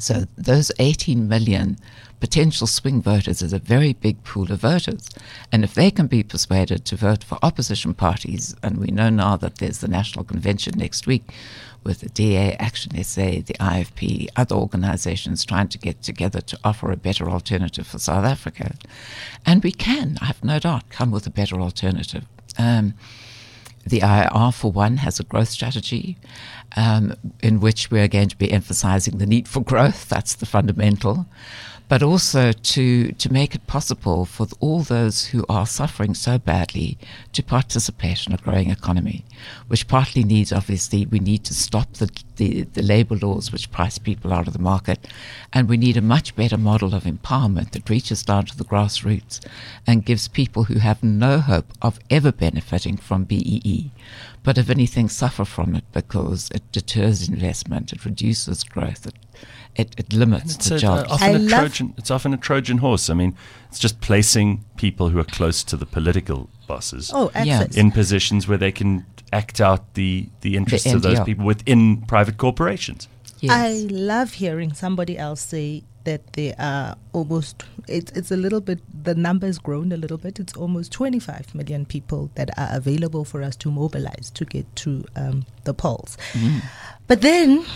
[0.00, 1.78] So those 18 million
[2.18, 5.08] potential swing voters is a very big pool of voters.
[5.52, 9.36] And if they can be persuaded to vote for opposition parties, and we know now
[9.36, 11.32] that there's the National Convention next week
[11.86, 16.90] with the DA, Action SA, the IFP, other organizations trying to get together to offer
[16.90, 18.74] a better alternative for South Africa.
[19.46, 22.24] And we can, I have no doubt, come with a better alternative.
[22.58, 22.94] Um,
[23.86, 26.16] the IRR, for one, has a growth strategy
[26.74, 30.08] um, in which we're going to be emphasizing the need for growth.
[30.08, 31.26] That's the fundamental
[31.88, 36.98] but also to, to make it possible for all those who are suffering so badly
[37.32, 39.24] to participate in a growing economy,
[39.68, 43.98] which partly needs, obviously, we need to stop the, the, the labor laws which price
[43.98, 45.06] people out of the market,
[45.52, 49.40] and we need a much better model of empowerment that reaches down to the grassroots
[49.86, 53.92] and gives people who have no hope of ever benefiting from BEE
[54.46, 59.16] but if anything, suffer from it because it deters investment, it reduces growth, it
[59.74, 61.10] it, it limits the a, jobs.
[61.10, 63.10] Often a Trojan, it's often a Trojan horse.
[63.10, 63.36] I mean,
[63.68, 67.66] it's just placing people who are close to the political bosses oh, yeah.
[67.74, 72.02] in positions where they can act out the, the interests the of those people within
[72.02, 73.08] private corporations.
[73.40, 73.52] Yes.
[73.52, 78.80] I love hearing somebody else say that there are almost, it's, it's a little bit,
[79.04, 80.40] the number has grown a little bit.
[80.40, 85.04] It's almost 25 million people that are available for us to mobilize to get to
[85.16, 86.16] um, the polls.
[86.32, 86.62] Mm.
[87.06, 87.66] But then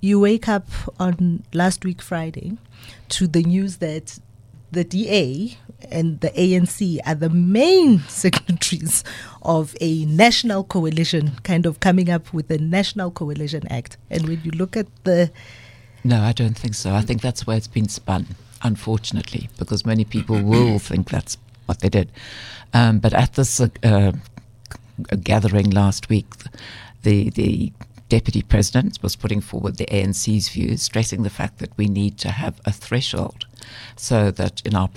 [0.00, 2.56] you wake up on last week Friday
[3.10, 4.18] to the news that
[4.70, 5.56] the DA
[5.90, 9.02] and the ANC are the main signatories
[9.42, 13.96] of a national coalition, kind of coming up with a National Coalition Act.
[14.10, 15.30] And when you look at the.
[16.08, 16.94] No, I don't think so.
[16.94, 18.28] I think that's where it's been spun,
[18.62, 21.36] unfortunately, because many people will think that's
[21.66, 22.10] what they did.
[22.72, 24.12] Um, but at this uh, uh,
[25.22, 26.24] gathering last week,
[27.02, 27.74] the, the
[28.08, 32.30] Deputy President was putting forward the ANC's views, stressing the fact that we need to
[32.30, 33.44] have a threshold
[33.94, 34.88] so that in our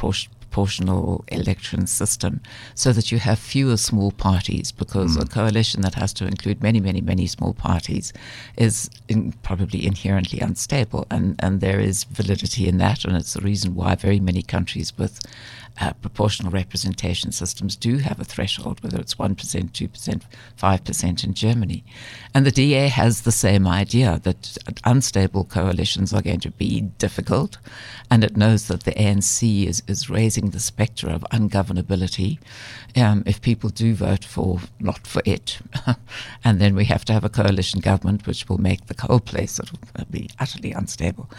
[0.51, 2.41] proportional election system
[2.75, 5.23] so that you have fewer small parties because mm.
[5.23, 8.11] a coalition that has to include many, many, many small parties
[8.57, 11.07] is in, probably inherently unstable.
[11.09, 13.05] And, and there is validity in that.
[13.05, 15.21] And it's the reason why very many countries with
[15.79, 20.21] uh, proportional representation systems do have a threshold, whether it's 1%, 2%,
[20.57, 21.83] 5% in Germany.
[22.33, 27.57] And the DA has the same idea that unstable coalitions are going to be difficult,
[28.09, 32.39] and it knows that the ANC is, is raising the spectre of ungovernability
[32.95, 35.59] um, if people do vote for not for it.
[36.43, 39.59] and then we have to have a coalition government which will make the whole place
[40.09, 41.29] be utterly unstable.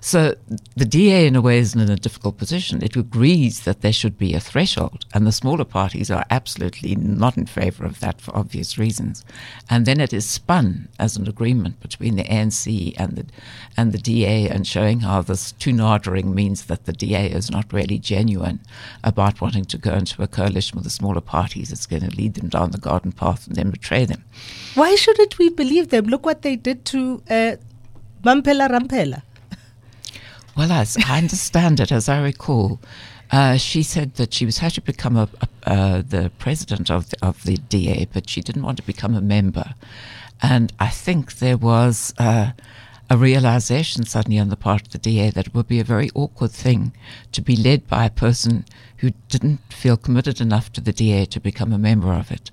[0.00, 0.34] So
[0.76, 2.82] the DA, in a way, is in a difficult position.
[2.82, 7.36] It agrees that there should be a threshold, and the smaller parties are absolutely not
[7.36, 9.26] in favor of that for obvious reasons.
[9.68, 13.26] And then it is spun as an agreement between the ANC and the
[13.76, 17.98] and the DA, and showing how this toenadering means that the DA is not really
[17.98, 18.60] genuine
[19.04, 21.70] about wanting to go into a coalition with the smaller parties.
[21.70, 24.24] It's going to lead them down the garden path and then betray them.
[24.76, 26.06] Why shouldn't we believe them?
[26.06, 27.56] Look what they did to uh,
[28.24, 29.20] Mamphela Ramphele.
[30.58, 32.80] Well, as I understand it, as I recall,
[33.30, 35.28] uh, she said that she was had to become a,
[35.64, 39.20] uh, the president of the, of the DA, but she didn't want to become a
[39.20, 39.74] member.
[40.40, 42.52] And I think there was uh,
[43.10, 46.10] a realization suddenly on the part of the DA that it would be a very
[46.14, 46.92] awkward thing
[47.32, 48.64] to be led by a person
[48.98, 52.50] who didn't feel committed enough to the DA to become a member of it.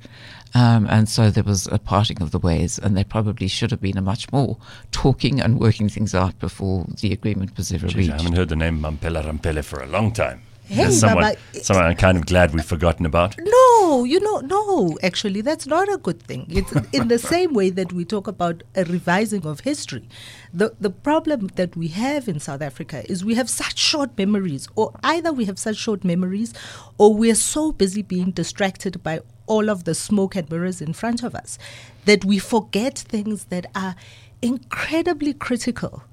[0.54, 3.82] Um, and so there was a parting of the ways, and there probably should have
[3.82, 4.56] been a much more
[4.92, 8.12] talking and working things out before the agreement was ever Jeez, reached.
[8.12, 10.42] I haven't heard the name Mamphela Ramphele for a long time.
[10.68, 13.36] Hey, someone, someone I'm kind of glad we've forgotten about.
[13.38, 16.48] No, you know, no, actually, that's not a good thing.
[16.50, 20.10] It's in the same way that we talk about a revising of history.
[20.52, 24.68] The, the problem that we have in South Africa is we have such short memories,
[24.76, 26.52] or either we have such short memories,
[26.98, 31.22] or we're so busy being distracted by all of the smoke and mirrors in front
[31.22, 31.60] of us
[32.06, 33.96] that we forget things that are
[34.42, 36.04] incredibly critical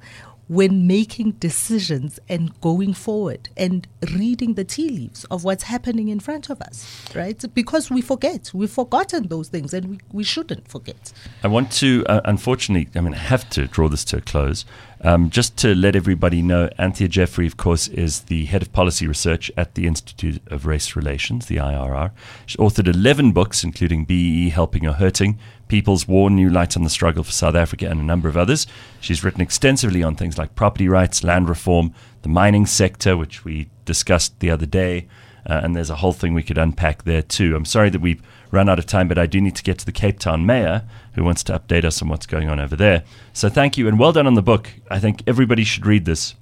[0.53, 6.20] when making decisions and going forward and reading the tea leaves of what's happening in
[6.20, 7.42] front of us, right?
[7.55, 8.50] Because we forget.
[8.53, 11.11] We've forgotten those things and we, we shouldn't forget.
[11.42, 14.66] I want to, uh, unfortunately, I mean, I have to draw this to a close.
[15.05, 19.09] Um, just to let everybody know, Anthea Jeffery, of course, is the head of policy
[19.09, 22.12] research at the Institute of Race Relations, the IRR.
[22.46, 26.90] She's authored 11 books, including BEE Helping or Hurting, People's War, New Light on the
[26.90, 28.68] Struggle for South Africa, and a number of others.
[29.00, 31.92] She's written extensively on things like property rights, land reform,
[32.22, 35.09] the mining sector, which we discussed the other day,
[35.46, 37.57] uh, and there's a whole thing we could unpack there too.
[37.57, 38.22] I'm sorry that we've
[38.53, 40.84] run out of time, but I do need to get to the Cape Town mayor
[41.14, 43.03] who wants to update us on what's going on over there.
[43.32, 44.70] So thank you and well done on the book.
[44.90, 46.34] I think everybody should read this.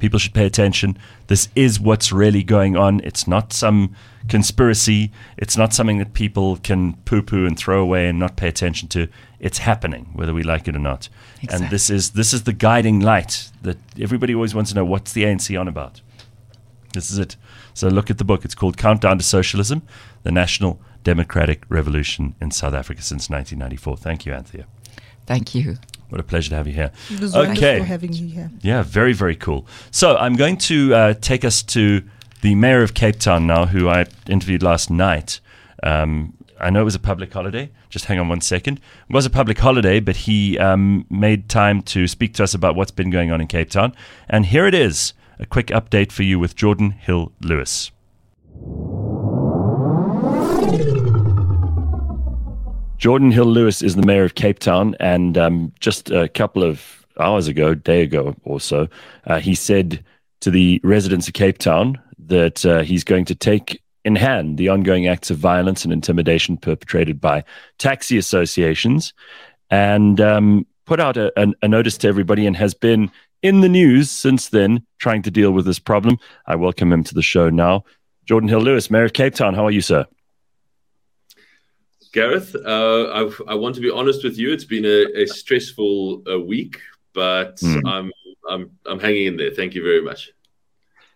[0.00, 0.98] People should pay attention.
[1.26, 3.00] This is what's really going on.
[3.04, 3.94] It's not some
[4.28, 5.12] conspiracy.
[5.36, 8.88] It's not something that people can poo poo and throw away and not pay attention
[8.90, 9.08] to.
[9.38, 11.08] It's happening, whether we like it or not.
[11.42, 11.66] Exactly.
[11.66, 15.12] And this is this is the guiding light that everybody always wants to know what's
[15.12, 16.00] the ANC on about.
[16.94, 17.36] This is it.
[17.74, 18.44] So look at the book.
[18.44, 19.82] It's called Countdown to Socialism:
[20.24, 23.96] The National Democratic Revolution in South Africa since 1994.
[23.96, 24.66] Thank you, Anthea.
[25.26, 25.78] Thank you.
[26.08, 26.90] What a pleasure to have you here.
[27.10, 27.80] It was okay.
[27.80, 28.50] having you here.
[28.60, 29.66] Yeah, very, very cool.
[29.90, 32.02] So I'm going to uh, take us to
[32.42, 35.40] the mayor of Cape Town now, who I interviewed last night.
[35.82, 37.70] Um, I know it was a public holiday.
[37.88, 38.78] Just hang on one second.
[39.08, 42.76] It was a public holiday, but he um, made time to speak to us about
[42.76, 43.94] what's been going on in Cape Town.
[44.28, 47.90] And here it is a quick update for you with Geordin Hill-Lewis.
[53.02, 57.48] Geordin Hill-Lewis is the mayor of Cape Town, and um, just a couple of hours
[57.48, 58.86] ago, day ago or so,
[59.26, 60.04] uh, he said
[60.40, 64.68] to the residents of Cape Town that uh, he's going to take in hand the
[64.68, 67.42] ongoing acts of violence and intimidation perpetrated by
[67.78, 69.12] taxi associations
[69.68, 73.10] and um, put out a, a, a, notice to everybody and has been
[73.42, 76.18] in the news since then trying to deal with this problem.
[76.46, 77.84] I welcome him to the show now.
[78.28, 80.06] Geordin Hill-Lewis, Mayor of Cape Town, how are you, sir?
[82.12, 83.04] Gareth, uh,
[83.48, 84.52] I, I, want to be honest with you.
[84.52, 86.78] It's been a, a stressful uh, week,
[87.14, 87.80] but mm.
[87.86, 88.12] I'm,
[88.48, 89.50] I'm, I'm hanging in there.
[89.50, 90.30] Thank you very much.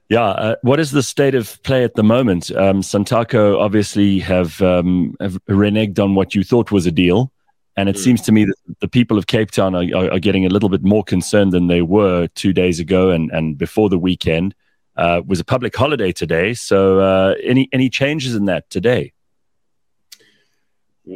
[0.09, 2.51] Yeah, uh, what is the state of play at the moment?
[2.53, 7.31] Um, Santaco obviously have, um, have reneged on what you thought was a deal,
[7.77, 8.01] and it mm.
[8.01, 10.69] seems to me that the people of Cape Town are, are, are, getting a little
[10.69, 14.55] bit more concerned than they were two days ago and, and before the weekend.
[14.97, 19.13] Uh, was a public holiday today, so uh, any any changes in that today?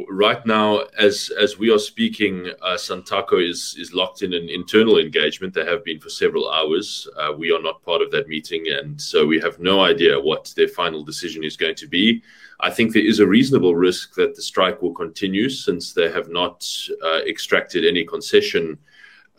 [0.09, 4.97] Right now, as as we are speaking, uh, Santaco is is locked in an internal
[4.97, 5.53] engagement.
[5.53, 7.07] They have been for several hours.
[7.17, 10.53] Uh, we are not part of that meeting, and so we have no idea what
[10.55, 12.23] their final decision is going to be.
[12.61, 16.29] I think there is a reasonable risk that the strike will continue since they have
[16.29, 16.67] not
[17.03, 18.77] uh, extracted any concession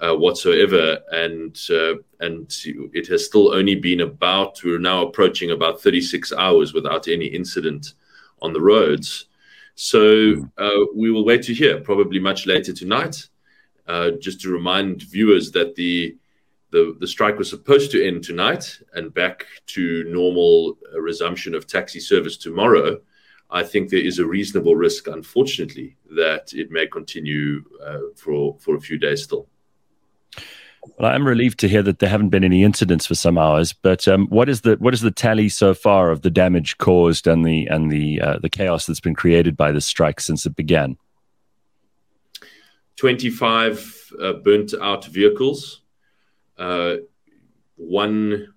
[0.00, 2.54] uh, whatsoever, and uh, and
[2.92, 4.62] it has still only been about.
[4.62, 7.94] We're now approaching about 36 hours without any incident
[8.42, 9.26] on the roads.
[9.74, 10.44] So hmm.
[10.58, 13.28] uh, we will wait to hear, probably much later tonight.
[13.88, 16.16] Uh, just to remind viewers that the,
[16.70, 21.66] the, the strike was supposed to end tonight and back to normal uh, resumption of
[21.66, 23.00] taxi service tomorrow.
[23.50, 28.76] I think there is a reasonable risk, unfortunately, that it may continue uh, for for
[28.76, 29.48] a few days still.
[30.98, 33.72] Well, I'm relieved to hear that there haven't been any incidents for some hours.
[33.72, 37.26] But um, what is the what is the tally so far of the damage caused
[37.26, 40.56] and the and the uh, the chaos that's been created by this strike since it
[40.56, 40.96] began?
[42.96, 45.82] Twenty five uh, burnt out vehicles,
[46.58, 46.96] uh,
[47.76, 48.52] one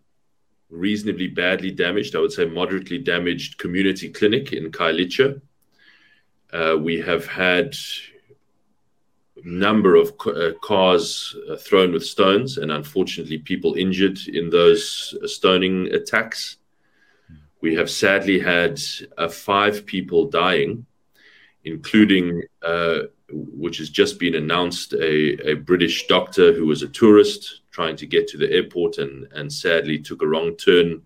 [0.70, 5.42] reasonably badly damaged, I would say moderately damaged community clinic in Khayelitsha.
[6.52, 7.76] Uh, we have had
[9.46, 15.28] number of uh, cars uh, thrown with stones, and unfortunately, people injured in those uh,
[15.28, 16.58] stoning attacks.
[17.62, 18.82] We have sadly had
[19.18, 20.86] uh, five people dying,
[21.64, 27.62] including, uh, which has just been announced, a, a, British doctor who was a tourist
[27.72, 31.02] trying to get to the airport and, and sadly took a wrong turn.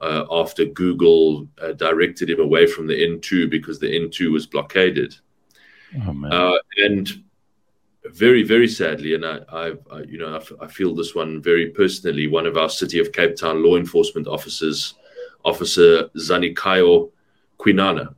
[0.00, 5.14] Uh, after Google directed him away from the N2 because the N2 was blockaded.
[6.04, 7.22] Oh, uh, and
[8.10, 12.26] very, very sadly, and I, I, I you know, I, feel this one very personally.
[12.26, 14.94] One of our City of Cape Town law enforcement officers,
[15.44, 17.10] Officer Zanikayo
[17.58, 18.14] Quinana,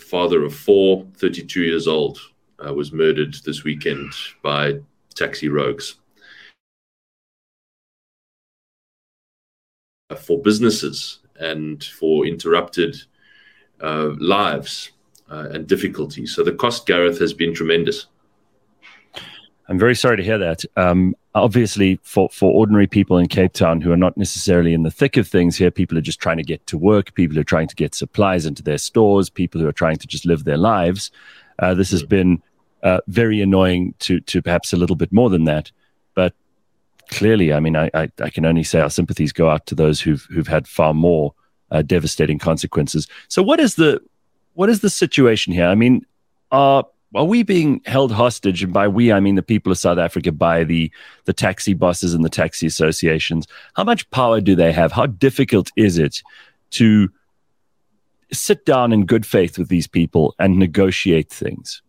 [0.00, 2.18] father of four, 32 years old,
[2.64, 4.12] uh, was murdered this weekend
[4.42, 4.78] by
[5.14, 5.96] taxi rogues.
[10.18, 12.96] For businesses and for interrupted
[13.82, 14.92] uh, lives
[15.30, 16.34] uh, and difficulties.
[16.34, 18.06] So the cost, Gareth, has been tremendous.
[19.68, 20.64] I'm very sorry to hear that.
[20.76, 24.90] Um, obviously, for, for ordinary people in Cape Town who are not necessarily in the
[24.90, 27.66] thick of things here, people are just trying to get to work, people are trying
[27.68, 31.10] to get supplies into their stores, people who are trying to just live their lives.
[31.58, 32.40] Uh, this has been
[32.82, 35.72] uh, very annoying to, to perhaps a little bit more than that.
[36.14, 36.32] But
[37.08, 40.00] clearly, I mean, I, I, I, can only say our sympathies go out to those
[40.00, 41.34] who've who've had far more
[41.70, 43.08] uh, devastating consequences.
[43.28, 44.00] So, what is the
[44.54, 45.66] what is the situation here?
[45.66, 46.06] I mean,
[46.52, 46.84] are
[47.14, 48.62] are we being held hostage?
[48.62, 50.90] And by we, I mean the people of South Africa, by the
[51.24, 53.46] the taxi bosses and the taxi associations.
[53.74, 54.92] How much power do they have?
[54.92, 56.22] How difficult is it
[56.70, 57.10] to
[58.32, 61.82] sit down in good faith with these people and negotiate things?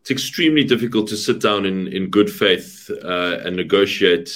[0.00, 4.30] It's extremely difficult to sit down in, in good faith uh, and negotiate,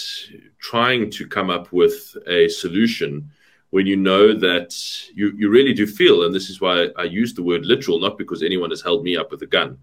[0.61, 3.31] trying to come up with a solution
[3.71, 4.75] when you know that
[5.14, 8.19] you, you really do feel, and this is why I use the word literal, not
[8.19, 9.79] because anyone has held me up with a gun,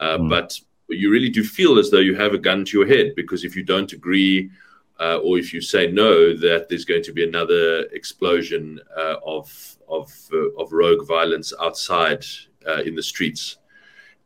[0.00, 0.28] uh, mm.
[0.28, 0.58] but
[0.88, 3.54] you really do feel as though you have a gun to your head because if
[3.54, 4.50] you don't agree
[5.00, 9.76] uh, or if you say no, that there's going to be another explosion uh, of
[9.88, 12.24] of uh, of rogue violence outside
[12.68, 13.56] uh, in the streets,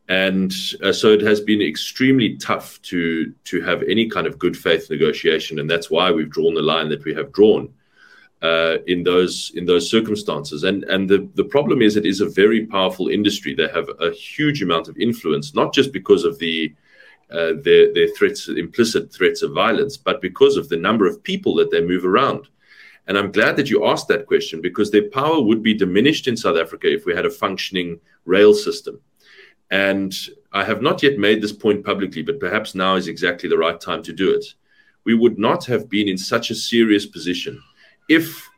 [0.09, 0.53] and
[0.83, 4.89] uh, so it has been extremely tough to to have any kind of good faith
[4.89, 7.73] negotiation, and that's why we've drawn the line that we have drawn.
[8.41, 10.65] Uh, in those in those circumstances.
[10.65, 13.55] And and the, the problem is it is a very powerful industry.
[13.55, 16.75] They have a huge amount of influence, not just because of the
[17.31, 21.55] uh, their, their threats, implicit threats of violence, but because of the number of people
[21.55, 22.47] that they move around.
[23.07, 26.37] And I'm glad that you asked that question because their power would be diminished in
[26.37, 28.99] South Africa if we had a functioning rail system.
[29.71, 30.13] And
[30.51, 33.79] I have not yet made this point publicly, but perhaps now is exactly the right
[33.79, 34.45] time to do it.
[35.03, 37.61] We would not have been in such a serious position
[38.07, 38.49] if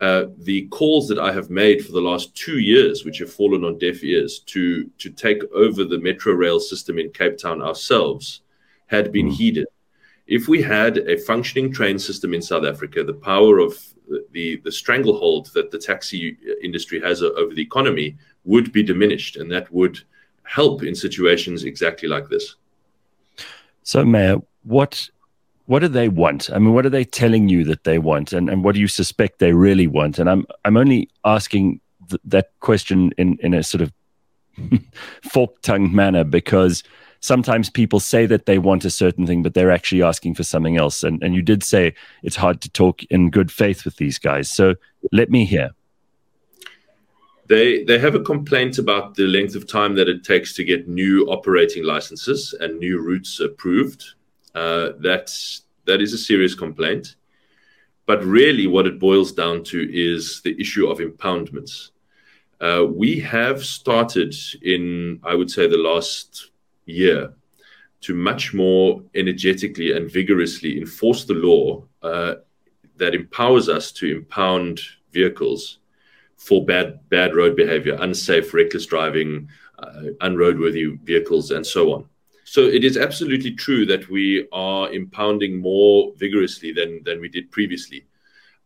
[0.00, 3.64] uh, the calls that I have made for the last two years, which have fallen
[3.64, 8.42] on deaf ears, to to take over the metro rail system in Cape Town ourselves,
[8.86, 9.34] had been mm.
[9.34, 9.66] heeded.
[10.26, 13.74] If we had a functioning train system in South Africa, the power of
[14.32, 19.50] the the stranglehold that the taxi industry has over the economy would be diminished, and
[19.50, 19.98] that would
[20.44, 22.54] help in situations exactly like this.
[23.82, 25.10] So, Mayor, what
[25.68, 26.48] what do they want?
[26.50, 28.88] I mean, what are they telling you that they want, and, and what do you
[28.88, 30.18] suspect they really want?
[30.18, 33.92] And I'm I'm only asking th- that question in in a sort of
[35.30, 36.82] fork tongued manner because
[37.20, 40.78] sometimes people say that they want a certain thing, but they're actually asking for something
[40.78, 41.04] else.
[41.04, 44.50] And and you did say it's hard to talk in good faith with these guys.
[44.50, 44.74] So
[45.12, 45.72] let me hear.
[47.46, 50.88] They they have a complaint about the length of time that it takes to get
[50.88, 54.14] new operating licenses and new routes approved.
[54.54, 57.16] Uh, that's that is a serious complaint.
[58.06, 61.90] But really, what it boils down to is the issue of impoundments.
[62.60, 66.50] Uh, we have started in, I would say, the last
[66.86, 67.34] year
[68.00, 72.36] to much more energetically and vigorously enforce the law uh,
[72.96, 74.80] that empowers us to impound
[75.12, 75.78] vehicles
[76.36, 82.08] for bad bad road behavior, unsafe, reckless driving, uh, unroadworthy vehicles, and so on.
[82.48, 87.50] So it is absolutely true that we are impounding more vigorously than, than we did
[87.50, 88.06] previously.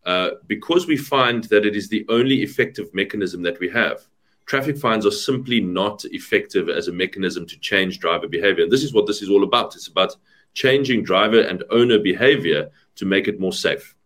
[0.06, 4.06] Uh, because we find that it is the only effective mechanism that we have.
[4.46, 8.62] Traffic fines are simply not effective as a mechanism to change driver behavior.
[8.62, 9.74] And this is what this is all about.
[9.74, 10.14] It's about
[10.54, 13.96] changing driver and owner behavior to make it more safe.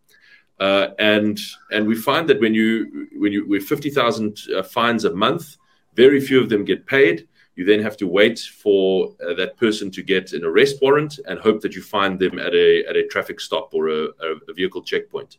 [0.58, 1.38] Uh, and
[1.70, 5.58] and we find that when you when you with fifty thousand uh, fines a month,
[5.94, 7.28] very few of them get paid.
[7.56, 11.38] You then have to wait for uh, that person to get an arrest warrant and
[11.38, 14.82] hope that you find them at a, at a traffic stop or a, a vehicle
[14.82, 15.38] checkpoint.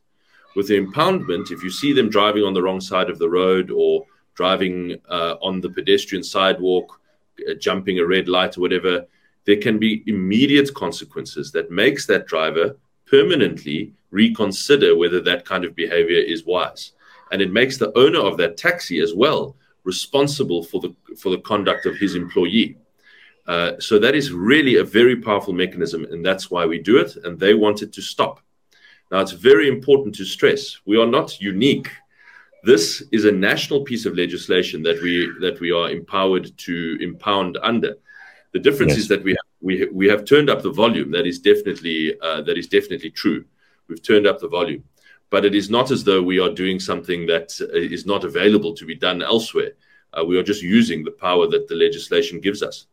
[0.56, 3.70] With the impoundment, if you see them driving on the wrong side of the road
[3.70, 7.00] or driving uh, on the pedestrian sidewalk,
[7.48, 9.06] uh, jumping a red light or whatever,
[9.46, 15.76] there can be immediate consequences that makes that driver permanently reconsider whether that kind of
[15.76, 16.94] behavior is wise.
[17.32, 19.56] And it makes the owner of that taxi as well
[19.88, 22.78] responsible for the for the conduct of his employee.
[23.48, 27.16] Uh, so that is really a very powerful mechanism, and that's why we do it.
[27.24, 28.36] And they want it to stop.
[29.10, 31.90] Now, it's very important to stress we are not unique.
[32.64, 35.14] This is a national piece of legislation that we
[35.46, 37.94] that we are empowered to impound under.
[38.52, 39.02] The difference yes.
[39.04, 41.10] is that we have, we we have turned up the volume.
[41.18, 43.40] That is definitely uh, that is definitely true.
[43.88, 44.84] We've turned up the volume
[45.30, 48.86] but it is not as though we are doing something that uh, not available to
[48.86, 49.74] be done elsewhere.
[50.18, 52.88] Uh, we are just using the power that the legislation gives us.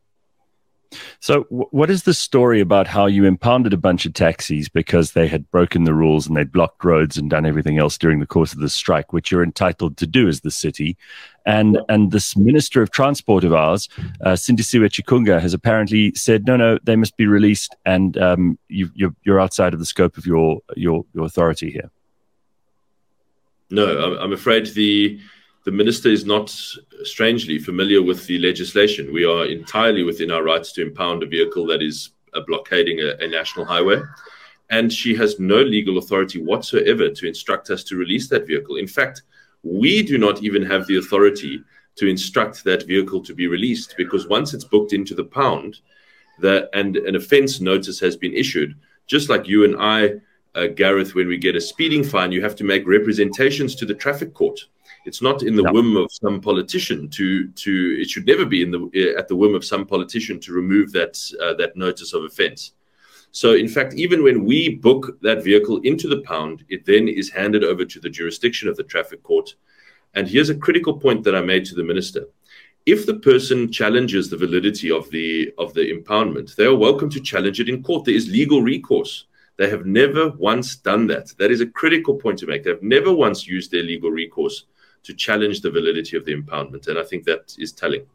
[1.21, 5.13] So, w- what is the story about how you impounded a bunch of taxis because
[5.13, 8.27] they had broken the rules and they'd blocked roads and done everything else during the
[8.27, 10.97] course of the strike, which you're entitled to do as the city?
[11.47, 13.89] And and this minister of transport of ours,
[14.21, 18.91] uh, Sindisiwe Chikunga, has apparently said, no, no, they must be released, and um, you,
[18.95, 21.91] you're, you're outside of the scope of your your, your authority here.
[23.75, 25.19] No, I'm afraid the
[25.65, 26.51] the minister is not
[27.03, 29.13] strangely familiar with the legislation.
[29.13, 33.25] We are entirely within our rights to impound a vehicle that is uh, blockading a,
[33.25, 34.01] a national highway.
[34.71, 38.77] And she has no legal authority whatsoever to instruct us to release that vehicle.
[38.77, 39.23] In fact,
[39.63, 41.63] we do not even have the authority
[41.97, 45.81] to instruct that vehicle to be released because once it's booked into the pound
[46.41, 48.75] that and an offense notice has been issued
[49.07, 50.11] just like you and i
[50.55, 53.95] uh, gareth when we get a speeding fine you have to make representations to the
[53.95, 54.59] traffic court
[55.07, 55.73] it's not in the no.
[55.73, 58.81] whim of some politician to to it should never be in the
[59.15, 62.73] uh, at the whim of some politician to remove that uh, that notice of offense
[63.31, 67.31] so in fact even when we book that vehicle into the pound it then is
[67.31, 69.55] handed over to the jurisdiction of the traffic court
[70.15, 72.27] and here's a critical point that I made to the minister.
[72.87, 77.21] If the person challenges the validity of the of the impoundment, they are welcome to
[77.21, 78.05] challenge it in court.
[78.05, 79.25] There is legal recourse.
[79.57, 81.33] They have never once done that.
[81.39, 82.65] That is a critical point to make.
[82.65, 84.65] They have never once used their legal recourse
[85.05, 86.89] to challenge the validity of the impoundment.
[86.89, 88.07] And I think that is telling.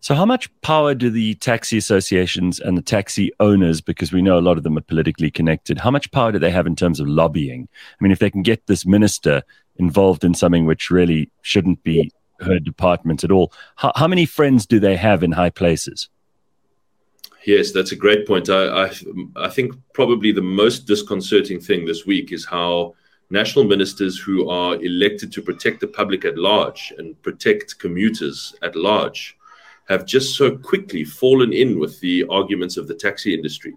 [0.00, 4.36] So, how much power do the taxi associations and the taxi owners, because we know
[4.36, 6.98] a lot of them are politically connected, how much power do they have in terms
[6.98, 7.68] of lobbying?
[7.72, 9.44] I mean, if they can get this minister
[9.76, 12.10] involved in something which really shouldn't be
[12.40, 13.52] her department at all.
[13.76, 16.08] How, how many friends do they have in high places?
[17.44, 18.48] Yes, that's a great point.
[18.48, 18.92] I, I,
[19.36, 22.94] I think probably the most disconcerting thing this week is how
[23.30, 28.76] national ministers who are elected to protect the public at large and protect commuters at
[28.76, 29.36] large
[29.88, 33.74] have just so quickly fallen in with the arguments of the taxi industry.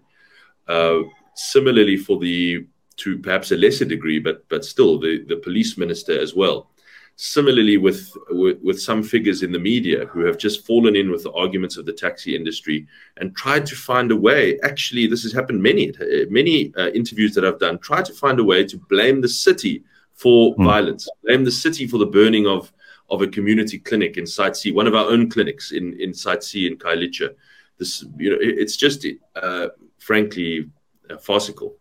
[0.68, 1.00] Uh,
[1.34, 6.18] similarly, for the to perhaps a lesser degree, but but still the, the police minister
[6.18, 6.70] as well.
[7.18, 11.22] Similarly, with, with, with some figures in the media who have just fallen in with
[11.22, 12.86] the arguments of the taxi industry
[13.16, 14.58] and tried to find a way.
[14.62, 15.94] Actually, this has happened many
[16.28, 17.78] many uh, interviews that I've done.
[17.78, 20.64] Tried to find a way to blame the city for mm.
[20.64, 22.70] violence, blame the city for the burning of
[23.08, 26.44] of a community clinic in Site C, one of our own clinics in in Site
[26.44, 27.34] C in Khayelitsha.
[27.78, 29.06] This, you know, it, it's just
[29.36, 30.68] uh, frankly
[31.08, 31.76] uh, farcical.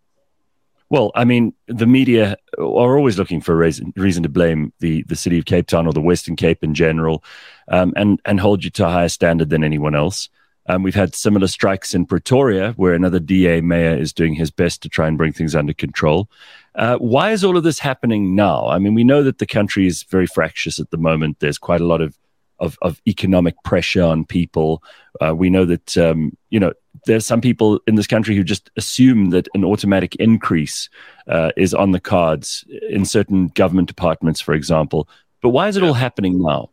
[0.96, 5.04] Well, I mean, the media are always looking for a reason, reason to blame the,
[5.04, 7.22] the city of Cape Town or the Western Cape in general,
[7.68, 10.30] um, and and hold you to a higher standard than anyone else.
[10.68, 14.82] Um, we've had similar strikes in Pretoria, where another DA mayor is doing his best
[14.84, 16.30] to try and bring things under control.
[16.76, 18.66] Uh, why is all of this happening now?
[18.70, 21.41] I mean, we know that the country is very fractious at the moment.
[21.41, 22.18] There's quite a lot of
[22.60, 24.84] of, of economic pressure on people.
[25.22, 26.74] Uh, we know that um, you know
[27.06, 30.89] there's some people in this country who just assume that an automatic increase
[31.28, 35.08] uh, is on the cards in certain government departments, for example.
[35.41, 36.70] But why is it all happening now?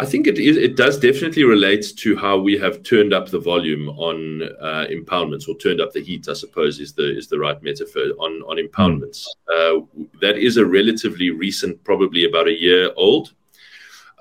[0.00, 0.56] I think it is.
[0.56, 5.48] It does definitely relate to how we have turned up the volume on uh, impoundments,
[5.48, 6.28] or turned up the heat.
[6.28, 9.26] I suppose is the is the right metaphor on on impoundments.
[9.50, 9.82] Mm.
[9.82, 13.34] Uh, that is a relatively recent, probably about a year old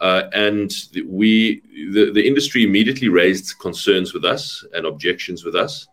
[0.01, 0.71] and
[1.05, 5.87] we, the, the industry immediately raised concerns with us and objections with us.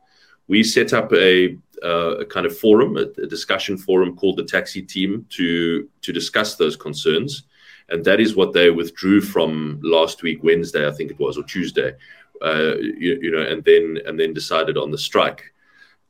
[0.47, 4.45] We set up a, uh, a kind of forum, a, a, discussion forum called the
[4.45, 7.45] Taxi Team to to discuss those concerns,
[7.89, 11.45] and that is what they withdrew from last week, Wednesday, I think it was, or
[11.45, 11.95] Tuesday,
[12.43, 15.43] uh, you, you, know, and then and then decided on the strike.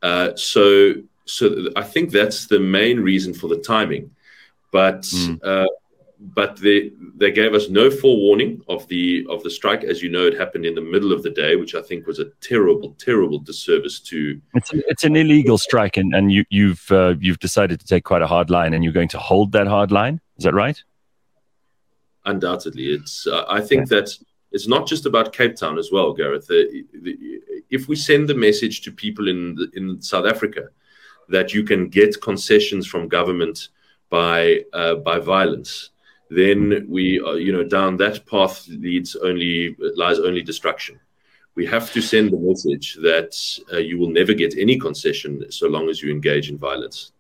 [0.03, 0.95] Uh, so
[1.26, 4.11] so I think that's the main reason for the timing,
[4.72, 5.03] but.
[5.03, 5.68] Mm
[6.33, 9.85] but they they gave us no forewarning of the of the strike.
[9.85, 12.18] As you know, it happened in the middle of the day, which I think was
[12.18, 14.41] a terrible, terrible disservice to.
[14.55, 18.05] It's an, it's an illegal strike, and and you you've uh, you've decided to take
[18.05, 20.20] quite a hard line, and you're going to hold that hard line.
[20.39, 20.83] Is that right?
[22.25, 23.27] Undoubtedly, it's.
[23.27, 24.01] Uh, I think yeah.
[24.01, 24.16] that
[24.53, 26.47] it's not just about Cape Town as well, Gareth.
[26.47, 27.18] The, the,
[27.70, 30.68] if we send the message to people in the, in South Africa
[31.29, 33.68] that you can get concessions from government
[34.11, 35.91] by uh, by violence
[36.37, 40.99] then we, uh, you know, down that path leads only lies only destruction.
[41.55, 43.32] We have to send the message that
[43.72, 47.12] uh, you will never get any concession so long as you engage in violence.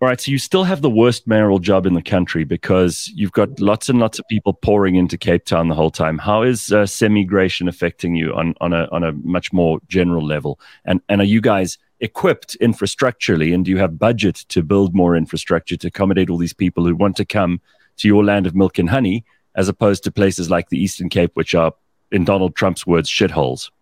[0.00, 3.30] All right, so you still have the worst mayoral job in the country because you've
[3.30, 6.18] got lots and lots of people pouring into Cape Town the whole time.
[6.18, 10.58] How is uh, semigration affecting you on, on a on a much more general level?
[10.84, 15.14] And and are you guys equipped infrastructurally, and do you have budget to build more
[15.14, 17.60] infrastructure to accommodate all these people who want to come
[17.98, 19.24] to your land of milk and honey,
[19.54, 21.72] as opposed to places like the Eastern Cape, which are,
[22.10, 23.70] in Donald Trump's words, shitholes?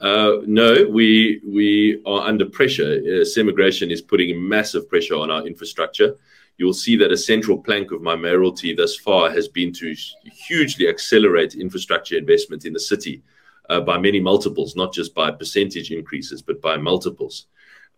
[0.00, 3.00] Uh, no, we we are under pressure.
[3.00, 6.16] Uh, Semigration is putting massive pressure on our infrastructure.
[6.58, 10.88] You'll see that a central plank of my mayoralty thus far has been to hugely
[10.88, 13.22] accelerate infrastructure investment in the city
[13.70, 17.46] uh, by many multiples, not just by percentage increases, but by multiples.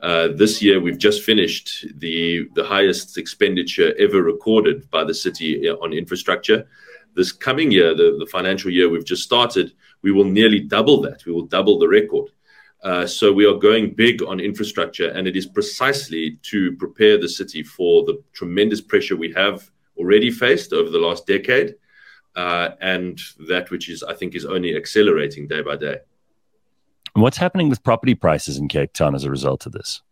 [0.01, 5.69] Uh, this year, we've just finished the the highest expenditure ever recorded by the city
[5.69, 6.67] on infrastructure.
[7.15, 9.73] This coming year, the, financial year we've just started,
[10.03, 11.25] we will nearly double that.
[11.25, 12.29] We will double the record.
[12.83, 17.29] Uh, so we are going big on infrastructure, and it is precisely to prepare the
[17.29, 21.75] city for the tremendous pressure we have already faced over the last decade,
[22.37, 23.19] uh, and
[23.49, 26.01] that which is, I think, is only accelerating day by day.
[27.17, 30.03] And what's happening with property prices in Cape Town as a result of this?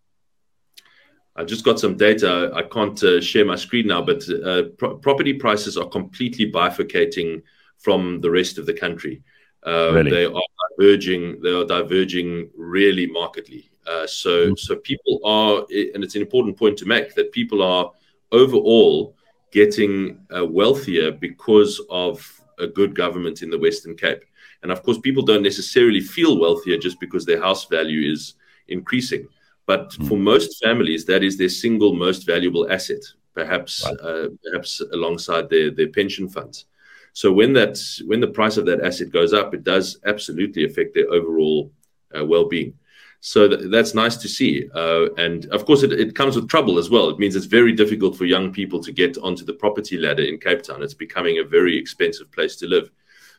[1.36, 2.50] I just got some data.
[2.55, 7.42] I can't uh, share my screen now, but uh, pro- property prices are completely bifurcating
[7.76, 9.22] from the rest of the country.
[9.66, 10.11] Uh, really?
[10.12, 10.42] They are
[10.78, 11.42] diverging.
[11.42, 13.70] They are diverging really markedly.
[13.86, 14.59] Uh, so, mm.
[14.59, 15.59] so people are,
[15.92, 17.92] and it's an important point to make that people are
[18.32, 19.14] overall
[19.52, 24.24] getting uh, wealthier because of a good government in the Western Cape.
[24.65, 28.35] And of course, people don't necessarily feel wealthier just because their house value is
[28.69, 29.29] increasing.
[29.67, 30.09] But mm.
[30.09, 33.03] for most families, that is their single most valuable asset,
[33.35, 34.01] perhaps right.
[34.03, 36.65] uh, perhaps alongside their, their pension funds.
[37.12, 40.95] So when that when the price of that asset goes up, it does absolutely affect
[40.95, 41.71] their overall
[42.19, 42.75] uh, well-being.
[43.21, 44.69] So th- that's nice to see.
[44.75, 47.11] Uh, and of course, it, it, comes with trouble as well.
[47.11, 50.39] It means it's very difficult for young people to get onto the property ladder in
[50.39, 50.83] Cape Town.
[50.83, 52.91] It's becoming a very expensive place to live.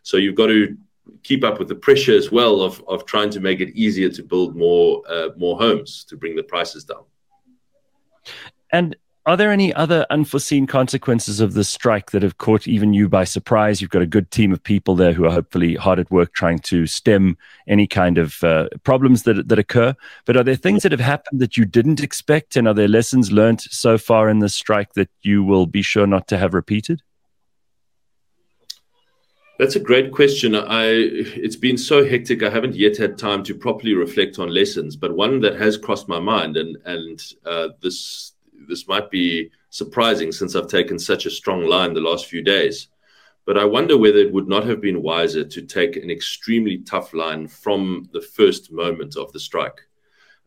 [0.04, 0.78] So you've got to
[1.24, 4.24] keep up with the pressure as well of, of trying to make it easier to
[4.24, 7.03] build more uh, more homes to bring the prices down.
[8.72, 8.95] And
[9.28, 13.24] are there any other unforeseen consequences of the strike that have caught even you by
[13.24, 13.82] surprise?
[13.82, 16.60] You've got a good team of people there who are hopefully hard at work trying
[16.60, 17.36] to stem
[17.68, 19.95] any kind of uh, problems that that occur.
[20.26, 23.32] But are there things that have happened that you didn't expect, and are there lessons
[23.32, 27.01] learned so far in the strike that you will be sure not to have repeated?
[29.58, 30.53] That's a great question.
[30.53, 32.43] I it's been so hectic.
[32.43, 34.95] I haven't yet had time to properly reflect on lessons.
[34.97, 38.34] But one that has crossed my mind, and and uh, this
[38.68, 42.89] this might be surprising since I've taken such a strong line the last few days.
[43.45, 47.14] But I wonder whether it would not have been wiser to take an extremely tough
[47.14, 49.82] line from the first moment of the strike.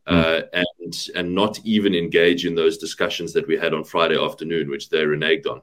[0.06, 0.16] Mm.
[0.16, 4.68] Uh, and and not even engage in those discussions that we had on Friday afternoon,
[4.68, 5.62] which they reneged on,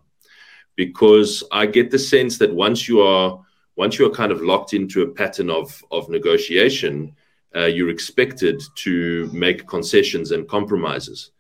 [0.76, 3.42] because I get the sense that once you are
[3.76, 7.16] once you are kind of locked into a pattern of of negotiation,
[7.56, 11.32] uh, you're expected to make concessions and compromises.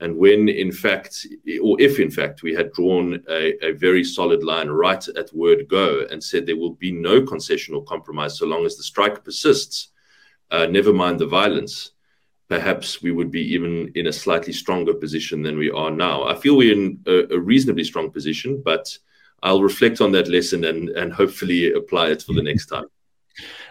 [0.00, 1.26] And when, in fact,
[1.62, 5.68] or if in fact, we had drawn a, a, very solid line right at word
[5.68, 9.22] go and said there will be no concession or compromise so long as the strike
[9.24, 9.92] persists,
[10.50, 11.91] uh, never mind the violence,
[12.52, 16.24] perhaps we would be even in a slightly stronger position than we are now.
[16.24, 18.98] I feel we're in a, a reasonably strong position, but
[19.42, 22.88] I'll reflect on that lesson and, and hopefully apply it for the next time.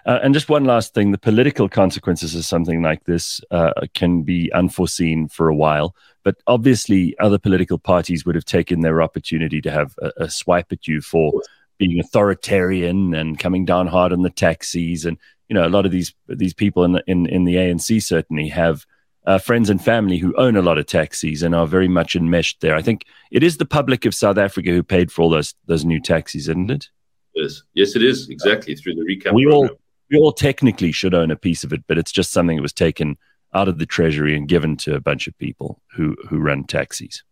[0.08, 4.24] Uh, and just one last thing the political consequences of something like this uh, can
[4.24, 5.96] be unforeseen for a while.
[6.24, 10.72] But obviously, other political parties would have taken their opportunity to have a, a swipe
[10.72, 11.32] at you for
[11.78, 15.06] being authoritarian and coming down hard on the taxis.
[15.06, 15.20] And,
[15.52, 18.48] you know, a lot of these these people in the, in, in the ANC certainly
[18.48, 18.86] have
[19.26, 22.62] uh, friends and family who own a lot of taxis and are very much enmeshed
[22.62, 22.74] there.
[22.74, 25.84] I think it is the public of South Africa who paid for all those those
[25.84, 26.88] new taxis, isn't it?
[27.36, 29.34] Yes, yes, it is exactly through the recap.
[29.34, 29.72] We program.
[29.72, 29.78] all
[30.10, 32.72] we all technically should own a piece of it, but it's just something that was
[32.72, 33.18] taken
[33.54, 37.24] out of the treasury and given to a bunch of people who who run taxis.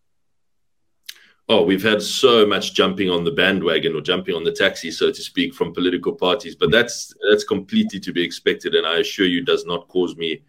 [1.52, 5.10] Oh, we've had so much jumping on the bandwagon or jumping on the taxi, so
[5.10, 9.26] to speak, from political parties, but that's that's completely to be expected, and I assure
[9.26, 10.42] you, does not cause me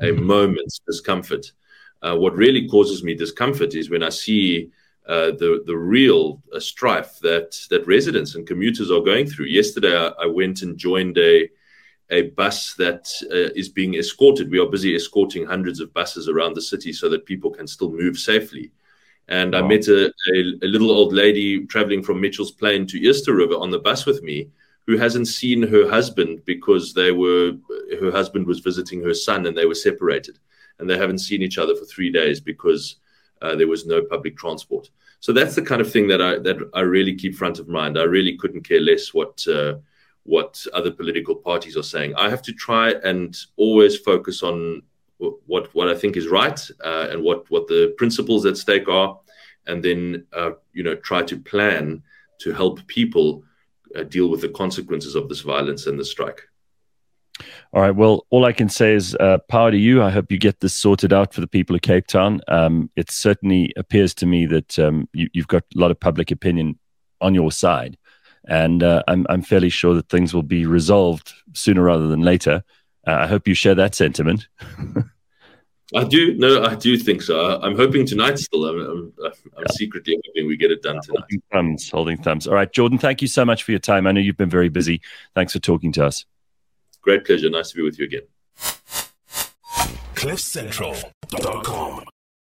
[0.00, 0.24] a mm-hmm.
[0.24, 1.52] moment's discomfort.
[2.00, 4.70] Uh, what really causes me discomfort is when I see
[5.06, 9.48] uh, the the real uh, strife that that residents and commuters are going through.
[9.48, 11.46] Yesterday, I, I went and joined a
[12.08, 14.50] a bus that uh, is being escorted.
[14.50, 17.90] We are busy escorting hundreds of buses around the city so that people can still
[17.90, 18.72] move safely.
[19.28, 19.60] And wow.
[19.60, 23.54] I met a, a, a, little old lady traveling from Mitchell's Plain to Eerste River
[23.54, 24.48] on the bus with me
[24.86, 27.52] who hasn't seen her husband because they were
[28.00, 30.38] her husband was visiting her son and they were separated
[30.78, 32.96] and they haven't seen each other for three days because
[33.42, 34.88] uh, there was no public transport.
[35.20, 37.98] So that's the kind of thing that I that I really keep front of mind.
[37.98, 39.74] I really couldn't care less what uh,
[40.22, 42.14] what other political parties are saying.
[42.16, 44.82] I have to try and always focus on
[45.18, 49.18] what what I think is right uh, and what what the principles at stake are,
[49.66, 52.02] and then uh, you know try to plan
[52.40, 53.42] to help people
[53.96, 56.42] uh, deal with the consequences of this violence and the strike.
[57.72, 57.94] All right.
[57.94, 60.02] Well, all I can say is uh, power to you.
[60.02, 62.40] I hope you get this sorted out for the people of Cape Town.
[62.48, 66.30] Um, it certainly appears to me that um, you, have got a lot of public
[66.30, 66.78] opinion
[67.20, 67.96] on your side
[68.48, 72.64] and uh, I'm, I'm fairly sure that things will be resolved sooner rather than later.
[73.08, 74.48] Uh, I hope you share that sentiment.
[75.94, 76.34] I do.
[76.34, 77.58] No, I do think so.
[77.62, 78.66] I'm hoping tonight still.
[78.66, 79.64] I'm, I'm, I'm yeah.
[79.70, 81.20] secretly hoping we get it done tonight.
[81.20, 82.46] Holding thumbs, holding thumbs.
[82.46, 84.06] All right, Geordin, thank you so much for your time.
[84.06, 85.00] I know you've been very busy.
[85.34, 86.26] Thanks for talking to us.
[87.00, 87.48] Great pleasure.
[87.48, 88.24] Nice to be with you again.
[90.14, 92.04] CliffCentral.com